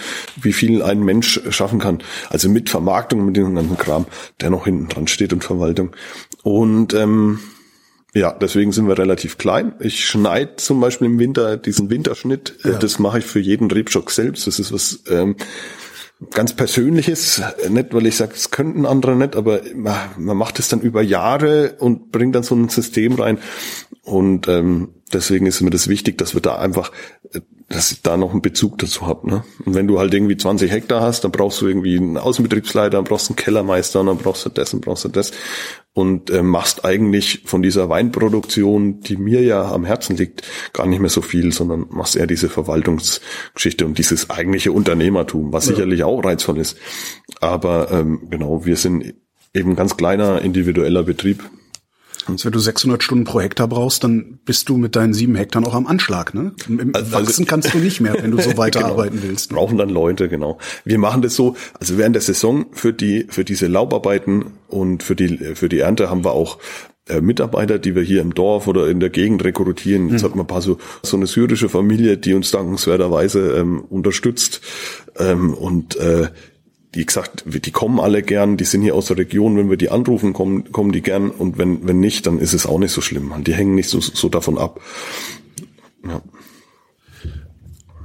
[0.42, 2.00] wie viel ein Mensch schaffen kann.
[2.30, 4.06] Also mit Vermarktung, mit dem ganzen Kram,
[4.42, 5.92] der noch hinten dran steht und Verwaltung.
[6.44, 7.40] Und ähm,
[8.14, 9.74] ja, deswegen sind wir relativ klein.
[9.80, 12.56] Ich schneide zum Beispiel im Winter diesen Winterschnitt.
[12.64, 12.78] Äh, Ja.
[12.78, 14.46] Das mache ich für jeden Rebstock selbst.
[14.46, 15.36] Das ist was ähm,
[16.32, 17.40] ganz Persönliches.
[17.40, 20.82] Äh, Nicht, weil ich sage, das könnten andere nicht, aber man, man macht es dann
[20.82, 23.40] über Jahre und bringt dann so ein System rein.
[24.04, 26.92] Und ähm, deswegen ist mir das wichtig, dass wir da einfach,
[27.34, 29.30] äh, dass ich da noch einen Bezug dazu habe.
[29.30, 29.44] Ne?
[29.66, 33.04] Und wenn du halt irgendwie 20 Hektar hast, dann brauchst du irgendwie einen Außenbetriebsleiter, dann
[33.06, 35.32] brauchst du einen Kellermeister, dann brauchst du das und brauchst du das
[35.94, 40.44] und äh, machst eigentlich von dieser Weinproduktion, die mir ja am Herzen liegt,
[40.74, 45.66] gar nicht mehr so viel, sondern machst eher diese Verwaltungsgeschichte und dieses eigentliche Unternehmertum, was
[45.66, 46.78] sicherlich auch reizvoll ist.
[47.42, 49.14] Aber ähm, genau, wir sind
[49.54, 51.44] eben ganz kleiner individueller Betrieb.
[52.28, 55.66] Und wenn du 600 Stunden pro Hektar brauchst, dann bist du mit deinen sieben Hektar
[55.68, 56.34] auch am Anschlag.
[56.34, 56.54] Ne?
[56.68, 59.30] Im, im Also- Wachsen kannst du nicht mehr, wenn du so weiterarbeiten Genau.
[59.30, 59.52] willst.
[59.52, 59.58] Ne?
[59.58, 60.58] Brauchen dann Leute, genau.
[60.86, 65.16] Wir machen das so, also während der Saison für die, für diese Laubarbeiten und für
[65.16, 66.60] die, für die Ernte haben wir auch
[67.10, 70.08] äh, Mitarbeiter, die wir hier im Dorf oder in der Gegend rekrutieren.
[70.10, 74.62] Jetzt hat man ein paar so, so eine syrische Familie, die uns dankenswerterweise ähm, unterstützt.
[75.18, 76.30] Ähm, und äh,
[76.96, 79.90] die gesagt, die kommen alle gern, die sind hier aus der Region, wenn wir die
[79.90, 83.02] anrufen, kommen, kommen die gern und wenn, wenn nicht, dann ist es auch nicht so
[83.02, 83.34] schlimm.
[83.44, 84.80] Die hängen nicht so, so davon ab.
[86.06, 86.22] Ja.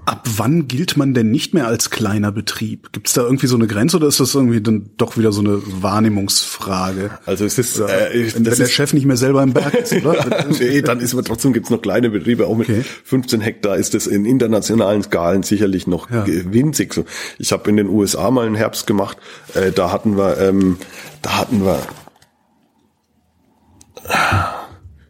[0.08, 2.92] Ab wann gilt man denn nicht mehr als kleiner Betrieb?
[2.92, 5.42] Gibt es da irgendwie so eine Grenze oder ist das irgendwie dann doch wieder so
[5.42, 7.10] eine Wahrnehmungsfrage?
[7.26, 9.52] Also es ist, Oder äh, wenn, das wenn der ist Chef nicht mehr selber im
[9.52, 10.46] Berg ist, oder?
[10.58, 12.84] nee, dann ist aber trotzdem gibt's noch kleine Betriebe, auch mit Okay.
[13.04, 16.24] 15 Hektar ist das in internationalen Skalen sicherlich noch Ja.
[16.26, 16.94] winzig.
[16.94, 17.04] So,
[17.38, 19.18] ich habe in den USA mal einen Herbst gemacht,
[19.52, 20.78] äh, da hatten wir, ähm,
[21.20, 21.80] da hatten wir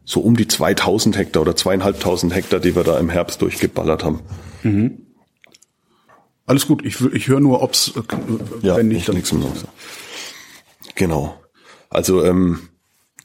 [0.05, 4.21] so um die 2000 Hektar oder zweieinhalbtausend Hektar, die wir da im Herbst durchgeballert haben.
[6.47, 8.03] Alles gut, ich, ich höre nur, ob's, äh,
[8.67, 9.51] Ja, wenn nicht, dann nichts mehr.
[10.95, 11.39] Genau.
[11.91, 12.69] Also ähm,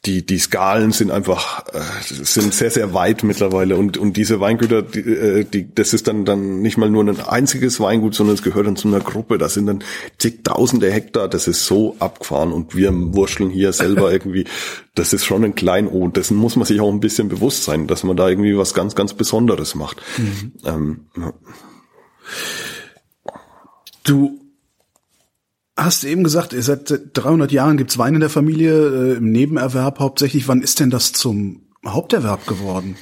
[0.06, 3.78] die die Skalen sind einfach äh, sind sehr sehr weit mittlerweile.
[3.78, 7.20] Und und diese Weingüter die, äh, die das ist dann dann nicht mal nur ein
[7.22, 9.38] einziges Weingut sondern es gehört dann zu einer Gruppe.
[9.38, 9.84] Da sind dann
[10.18, 11.30] zigtausende Hektar.
[11.30, 12.51] Das ist so abgefahren.
[12.51, 14.45] Und wir wurschteln hier selber irgendwie.
[14.93, 18.04] Das ist schon ein Kleinod dessen muss man sich auch ein bisschen bewusst sein dass
[18.04, 20.01] man da irgendwie was ganz ganz Besonderes macht.
[20.66, 21.34] Ähm, ja.
[24.04, 24.43] Du
[25.76, 30.47] hast eben gesagt, seit 300 Jahren gibt's Wein in der Familie, äh, im Nebenerwerb hauptsächlich.
[30.47, 32.95] Wann ist denn das zum Haupterwerb geworden?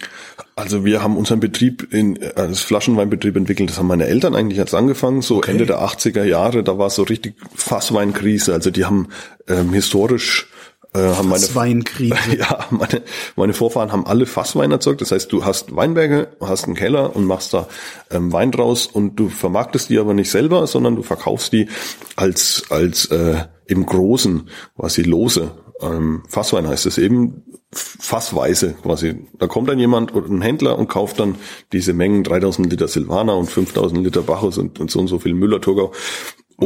[0.55, 4.75] Also wir haben unseren Betrieb in, als Flaschenweinbetrieb entwickelt, das haben meine Eltern eigentlich jetzt
[4.75, 5.51] angefangen, so okay.
[5.51, 9.07] Ende der 80er Jahre, da war so richtig Fassweinkrise, also die haben
[9.47, 10.50] ähm, historisch
[10.93, 12.15] äh, haben meine, Fassweinkrise.
[12.37, 13.01] Ja, meine,
[13.35, 15.01] meine Vorfahren haben alle Fasswein erzeugt.
[15.01, 17.67] Das heißt, du hast Weinberge, hast einen Keller und machst da
[18.09, 21.69] ähm, Wein draus und du vermarktest die aber nicht selber, sondern du verkaufst die
[22.15, 25.51] als als äh, im Großen, quasi lose.
[25.81, 29.27] Ähm, Fasswein heißt es eben fassweise quasi.
[29.39, 31.35] Da kommt dann jemand oder ein Händler und kauft dann
[31.71, 35.33] diese Mengen 3000 Liter Silvaner und 5000 Liter Bacchus und, und so und so viel
[35.33, 35.93] Müller-Thurgau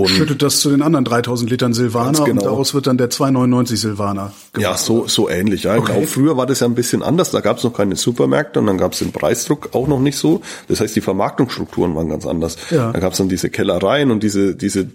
[0.01, 2.41] und schüttet das zu den anderen 3000 Litern Silvaner genau.
[2.41, 4.71] und daraus wird dann der 299 Silvaner gemacht.
[4.71, 5.63] Ja, so, so ähnlich.
[5.63, 5.77] Ja.
[5.77, 5.93] Okay.
[5.93, 6.07] Genau.
[6.07, 7.31] Früher war das ja ein bisschen anders.
[7.31, 10.17] Da gab es noch keine Supermärkte und dann gab es den Preisdruck auch noch nicht
[10.17, 10.41] so.
[10.67, 12.57] Das heißt, die Vermarktungsstrukturen waren ganz anders.
[12.71, 12.91] Ja.
[12.91, 14.87] Da gab es dann diese Kellereien und diese, diese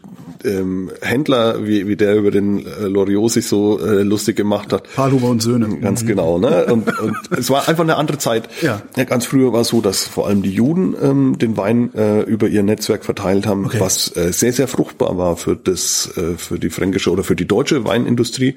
[0.45, 4.85] ähm, Händler, wie, wie der über den äh, Loriot sich so äh, lustig gemacht hat.
[4.95, 5.79] Paarhuber und Söhne.
[5.81, 6.09] Ganz mhm.
[6.09, 6.39] genau.
[6.39, 6.67] Ne?
[6.71, 8.49] Und, und es war einfach eine andere Zeit.
[8.63, 8.83] Ja.
[8.97, 9.05] ja.
[9.05, 12.49] Ganz früher war es so, dass vor allem die Juden ähm, den Wein äh, über
[12.49, 13.81] ihr Netzwerk verteilt haben, okay.
[13.81, 17.47] was äh, sehr, sehr fruchtbar war für das, äh, für die fränkische oder für die
[17.47, 18.57] deutsche Weinindustrie.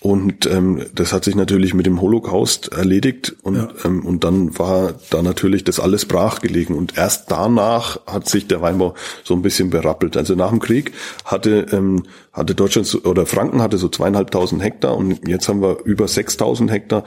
[0.00, 3.68] Und ähm, das hat sich natürlich mit dem Holocaust erledigt und, ja.
[3.84, 6.74] ähm, und dann war da natürlich das alles brachgelegen.
[6.74, 8.94] Und erst danach hat sich der Weinbau
[9.24, 10.16] so ein bisschen berappelt.
[10.16, 10.92] Also nach dem Krieg
[11.26, 15.84] hatte, ähm, hatte Deutschland so, oder Franken hatte so zweieinhalbtausend Hektar und jetzt haben wir
[15.84, 17.04] über sechstausend Hektar.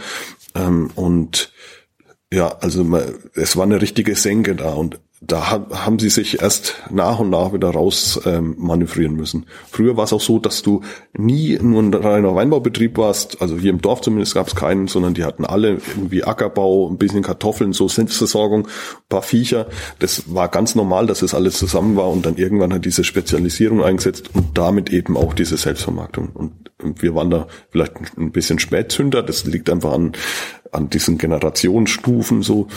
[0.53, 1.51] Ähm, und
[2.31, 2.85] ja, also
[3.33, 7.53] es war eine richtige Senke da und da haben sie sich erst nach und nach
[7.53, 9.45] wieder raus ähm, manövrieren müssen.
[9.69, 10.81] Früher war es auch so, dass du
[11.17, 15.13] nie nur ein reiner Weinbaubetrieb warst, also hier im Dorf zumindest gab es keinen, sondern
[15.13, 19.67] die hatten alle irgendwie Ackerbau, ein bisschen Kartoffeln, so Selbstversorgung, ein paar Viecher.
[19.99, 23.83] Das war ganz normal, dass es alles zusammen war und dann irgendwann hat diese Spezialisierung
[23.83, 26.29] eingesetzt und damit eben auch diese Selbstvermarktung.
[26.33, 26.53] Und
[27.01, 30.13] wir waren da vielleicht ein bisschen Spätzünder, das liegt einfach an,
[30.71, 32.67] an diesen Generationsstufen so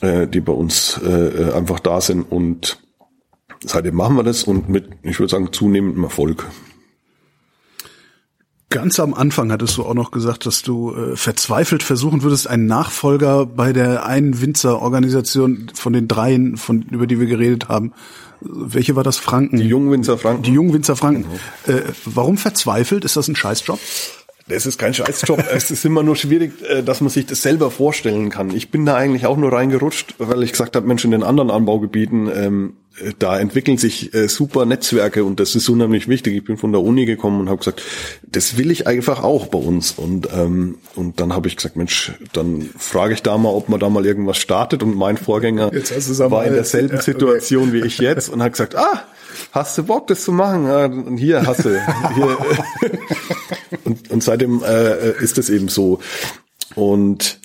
[0.00, 2.78] äh, die bei uns äh, äh, einfach da sind und
[3.64, 6.46] seitdem machen wir das und mit, ich würde sagen, zunehmendem Erfolg.
[8.70, 12.66] Ganz am Anfang hattest du auch noch gesagt, dass du äh, verzweifelt versuchen würdest, einen
[12.66, 17.94] Nachfolger bei der einen Winzerorganisation von den dreien, von über die wir geredet haben.
[18.42, 19.16] Welche war das?
[19.16, 19.56] Franken?
[19.56, 20.42] Die jungen Winzer Franken.
[20.42, 21.24] Die jungen Winzer Franken.
[21.64, 21.78] Genau.
[21.78, 23.06] Äh, warum verzweifelt?
[23.06, 23.80] Ist das ein Scheißjob?
[24.48, 25.44] Das ist kein Scheißjob.
[25.52, 28.54] es ist immer nur schwierig, äh, dass man sich das selber vorstellen kann.
[28.54, 31.50] Ich bin da eigentlich auch nur reingerutscht, weil ich gesagt habe, Mensch, in den anderen
[31.50, 36.34] Anbaugebieten, ähm, äh, da entwickeln sich äh, super Netzwerke und das ist unheimlich wichtig.
[36.34, 37.82] Ich bin von der Uni gekommen und habe gesagt,
[38.22, 39.92] das will ich einfach auch bei uns.
[39.92, 43.80] Und, ähm, und dann habe ich gesagt, Mensch, dann frage ich da mal, ob man
[43.80, 44.82] da mal irgendwas startet.
[44.82, 49.04] Und mein Vorgänger war in derselben Situation wie ich jetzt und hat gesagt, ah,
[49.52, 50.70] hast du Bock, das zu machen?
[50.70, 51.70] Und hier hast du.
[52.14, 52.38] Hier.
[53.84, 56.00] und, und seitdem äh, ist es eben so.
[56.74, 57.40] Und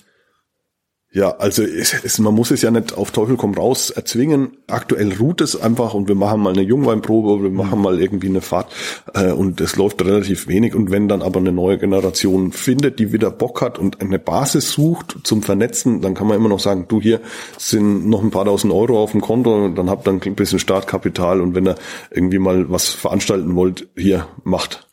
[1.14, 4.56] ja, also es, es, man muss es ja nicht auf Teufel komm raus erzwingen.
[4.66, 8.40] Aktuell ruht es einfach und wir machen mal eine Jungweinprobe wir machen mal irgendwie eine
[8.40, 8.74] Fahrt
[9.14, 10.74] äh, und es läuft relativ wenig.
[10.74, 14.72] Und wenn dann aber eine neue Generation findet, die wieder Bock hat und eine Basis
[14.72, 17.20] sucht zum Vernetzen, dann kann man immer noch sagen, du hier
[17.58, 21.40] sind noch ein paar tausend Euro auf dem Konto, dann habt ihr ein bisschen Startkapital
[21.40, 21.76] und wenn ihr
[22.10, 24.88] irgendwie mal was veranstalten wollt, hier macht.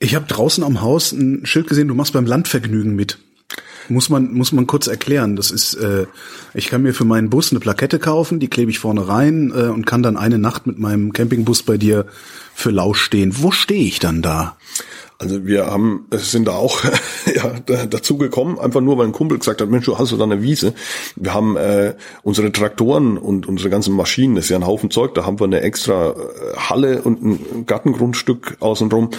[0.00, 3.20] Ich habe draußen am Haus ein Schild gesehen, du machst beim Landvergnügen mit.
[3.88, 5.36] Muss man, muss man kurz erklären.
[5.36, 6.06] Das ist, äh,
[6.54, 9.68] ich kann mir für meinen Bus eine Plakette kaufen, die klebe ich vorne rein äh,
[9.68, 12.06] und kann dann eine Nacht mit meinem Campingbus bei dir
[12.54, 13.32] für Lausch stehen.
[13.42, 14.56] Wo stehe ich dann da?
[15.18, 16.82] Also wir haben, sind da auch
[17.34, 20.24] ja, dazu gekommen, einfach nur, weil ein Kumpel gesagt hat, Mensch, du hast du da
[20.24, 20.74] eine Wiese.
[21.16, 25.14] Wir haben äh, unsere Traktoren und unsere ganzen Maschinen, das ist ja ein Haufen Zeug,
[25.14, 29.10] da haben wir eine extra äh, Halle und ein Gartengrundstück außenrum.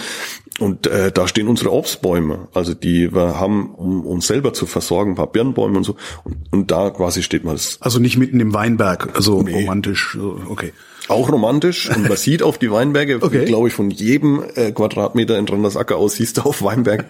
[0.58, 5.12] Und äh, da stehen unsere Obstbäume, also die wir haben, um uns selber zu versorgen,
[5.12, 5.96] ein paar Birnbäume und so.
[6.24, 7.76] Und, und da quasi steht mal das.
[7.80, 9.52] Also nicht mitten im Weinberg, also nee.
[9.52, 10.16] romantisch,
[10.48, 10.72] okay.
[11.08, 13.44] Auch romantisch und man sieht auf die Weinberge, okay.
[13.44, 17.04] glaube ich, von jedem äh, Quadratmeter in Randersacker aus siehst du auf Weinberg.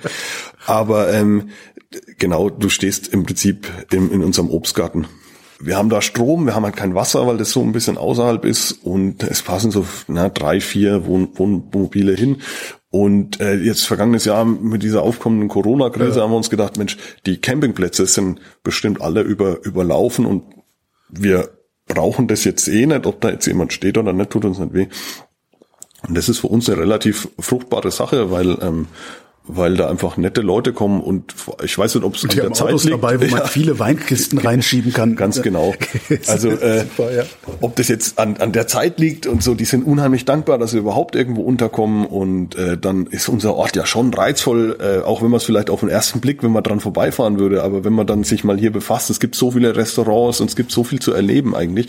[0.66, 1.50] Aber ähm,
[2.18, 5.06] genau, du stehst im Prinzip in, in unserem Obstgarten.
[5.58, 8.44] Wir haben da Strom, wir haben halt kein Wasser, weil das so ein bisschen außerhalb
[8.44, 12.42] ist und es passen so na, drei, vier Wohn Wohnmobile hin.
[12.96, 16.22] Und äh, jetzt vergangenes Jahr mit dieser aufkommenden Corona-Krise ja.
[16.22, 20.44] haben wir uns gedacht, Mensch, die Campingplätze sind bestimmt alle über, überlaufen und
[21.10, 21.50] wir
[21.86, 24.72] brauchen das jetzt eh nicht, ob da jetzt jemand steht oder nicht, tut uns nicht
[24.72, 24.86] weh.
[26.08, 28.86] Und das ist für uns eine relativ fruchtbare Sache, weil ähm,
[29.48, 32.68] weil da einfach nette Leute kommen und ich weiß nicht, ob es an der Zeit
[32.68, 32.94] Autos liegt.
[32.94, 33.46] dabei, wo man ja.
[33.46, 35.16] viele Weinkisten reinschieben kann.
[35.16, 35.74] Ganz genau.
[36.26, 37.22] Also äh, Super, ja.
[37.60, 40.70] ob das jetzt an, an der Zeit liegt und so, die sind unheimlich dankbar, dass
[40.70, 45.22] sie überhaupt irgendwo unterkommen und äh, dann ist unser Ort ja schon reizvoll, äh, auch
[45.22, 47.92] wenn man es vielleicht auf den ersten Blick, wenn man dran vorbeifahren würde, aber wenn
[47.92, 50.84] man dann sich mal hier befasst, es gibt so viele Restaurants und es gibt so
[50.84, 51.88] viel zu erleben eigentlich,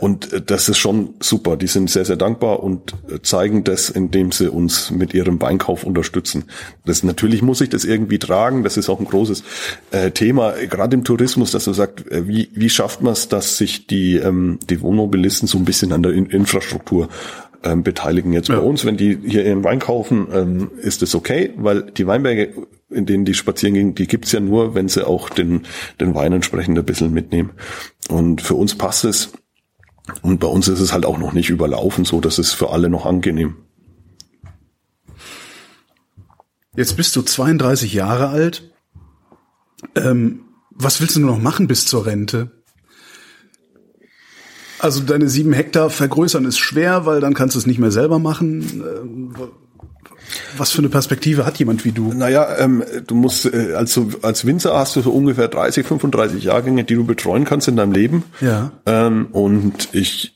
[0.00, 1.56] und das ist schon super.
[1.56, 6.44] Die sind sehr, sehr dankbar und zeigen das, indem sie uns mit ihrem Weinkauf unterstützen.
[6.84, 8.62] Das natürlich muss ich das irgendwie tragen.
[8.62, 9.42] Das ist auch ein großes
[9.90, 13.58] äh, Thema, gerade im Tourismus, dass man sagt, äh, wie, wie schafft man es, dass
[13.58, 17.08] sich die, ähm, die Wohnmobilisten so ein bisschen an der In Infrastruktur
[17.62, 18.32] ähm, beteiligen.
[18.32, 18.56] Jetzt ja.
[18.56, 22.52] bei uns, wenn die hier ihren Wein kaufen, ähm, ist es okay, weil die Weinberge,
[22.90, 25.62] in denen die spazieren gehen, die gibt's ja nur, wenn sie auch den,
[26.00, 27.50] den Wein entsprechend ein bisschen mitnehmen.
[28.08, 29.32] Und für uns passt es,
[30.22, 32.88] und bei uns ist es halt auch noch nicht überlaufen, so dass es für alle
[32.88, 33.56] noch angenehm.
[36.76, 38.70] Jetzt bist du 32 Jahre alt.
[39.94, 42.50] Ähm, was willst du nur noch machen bis zur Rente?
[44.78, 48.18] Also deine sieben Hektar vergrößern ist schwer, weil dann kannst du es nicht mehr selber
[48.18, 49.34] machen.
[50.56, 52.12] Was für eine Perspektive hat jemand wie du?
[52.12, 56.84] Naja, ähm, du musst, äh, als, als Winzer hast du so ungefähr 30, 35 Jahrgänge,
[56.84, 58.24] die du betreuen kannst in deinem Leben.
[58.40, 58.72] Ja.
[58.86, 60.34] Ähm, und ich,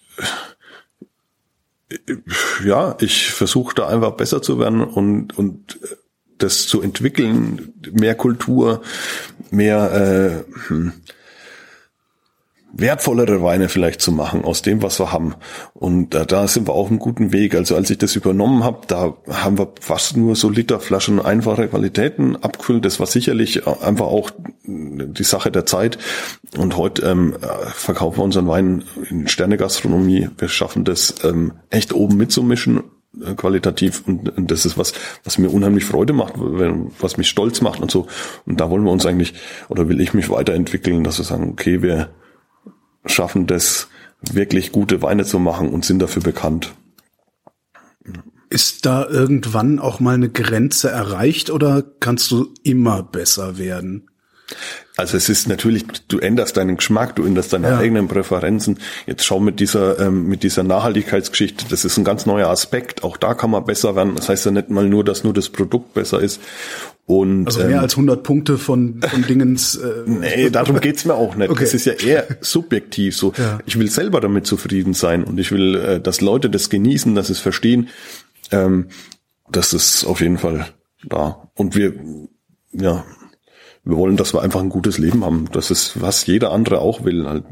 [1.90, 2.16] äh,
[2.64, 5.78] ja, ich versuche da einfach besser zu werden und, und
[6.38, 8.82] das zu entwickeln, mehr Kultur,
[9.50, 10.92] mehr, äh, hm,
[12.72, 15.34] wertvollere Weine vielleicht zu machen aus dem, was wir haben.
[15.74, 17.54] Und äh, da sind wir auf einem guten Weg.
[17.54, 22.36] Also als ich das übernommen habe, da haben wir fast nur so Literflaschen einfache Qualitäten
[22.36, 22.84] abgefüllt.
[22.84, 24.30] Das war sicherlich einfach auch
[24.64, 25.98] die Sache der Zeit.
[26.56, 27.36] Und heute ähm,
[27.74, 30.28] verkaufen wir unseren Wein in Sternegastronomie.
[30.38, 32.82] Wir schaffen das ähm, echt oben mitzumischen
[33.20, 34.92] äh, qualitativ und, und das ist was,
[35.24, 38.06] was mir unheimlich Freude macht, was mich stolz macht und so.
[38.46, 39.34] Und da wollen wir uns eigentlich
[39.68, 42.10] oder will ich mich weiterentwickeln, dass wir sagen, okay, wir
[43.06, 43.88] schaffen das,
[44.20, 46.74] wirklich gute Weine zu machen und sind dafür bekannt.
[48.50, 54.09] Ist da irgendwann auch mal eine Grenze erreicht oder kannst du immer besser werden?
[54.96, 57.78] Also es ist natürlich, du änderst deinen Geschmack, du änderst deine ja.
[57.78, 58.78] eigenen Präferenzen.
[59.06, 63.02] Jetzt schau mit dieser ähm, mit dieser Nachhaltigkeitsgeschichte, das ist ein ganz neuer Aspekt.
[63.02, 64.14] Auch da kann man besser werden.
[64.16, 66.40] Das heißt ja nicht mal nur, dass nur das Produkt besser ist.
[67.06, 69.74] Und, also mehr ähm, als 100 Punkte von, von Dingens.
[69.76, 71.50] Äh, nee, darum geht's mir auch nicht.
[71.50, 71.64] Okay.
[71.64, 73.16] Das ist ja eher subjektiv.
[73.16, 73.58] So, ja.
[73.66, 77.30] ich will selber damit zufrieden sein und ich will, äh, dass Leute das genießen, dass
[77.30, 77.88] es verstehen.
[78.52, 78.86] Ähm,
[79.50, 80.68] das ist auf jeden Fall
[81.04, 81.50] da.
[81.54, 81.94] Und wir,
[82.72, 83.04] ja,
[83.84, 85.48] wir wollen, dass wir einfach ein gutes Leben haben.
[85.52, 87.42] Das ist, was jeder andere auch will.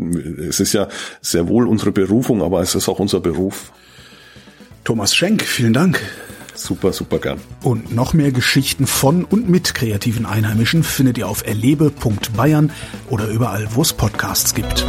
[0.48, 0.88] Es ist ja
[1.20, 3.72] sehr wohl unsere Berufung, aber es ist auch unser Beruf.
[4.84, 6.00] Thomas Schenk, vielen Dank.
[6.54, 7.40] Super, super gern.
[7.62, 12.72] Und noch mehr Geschichten von und mit kreativen Einheimischen findet ihr auf erlebe.bayern
[13.08, 14.84] oder überall, wo es Podcasts gibt.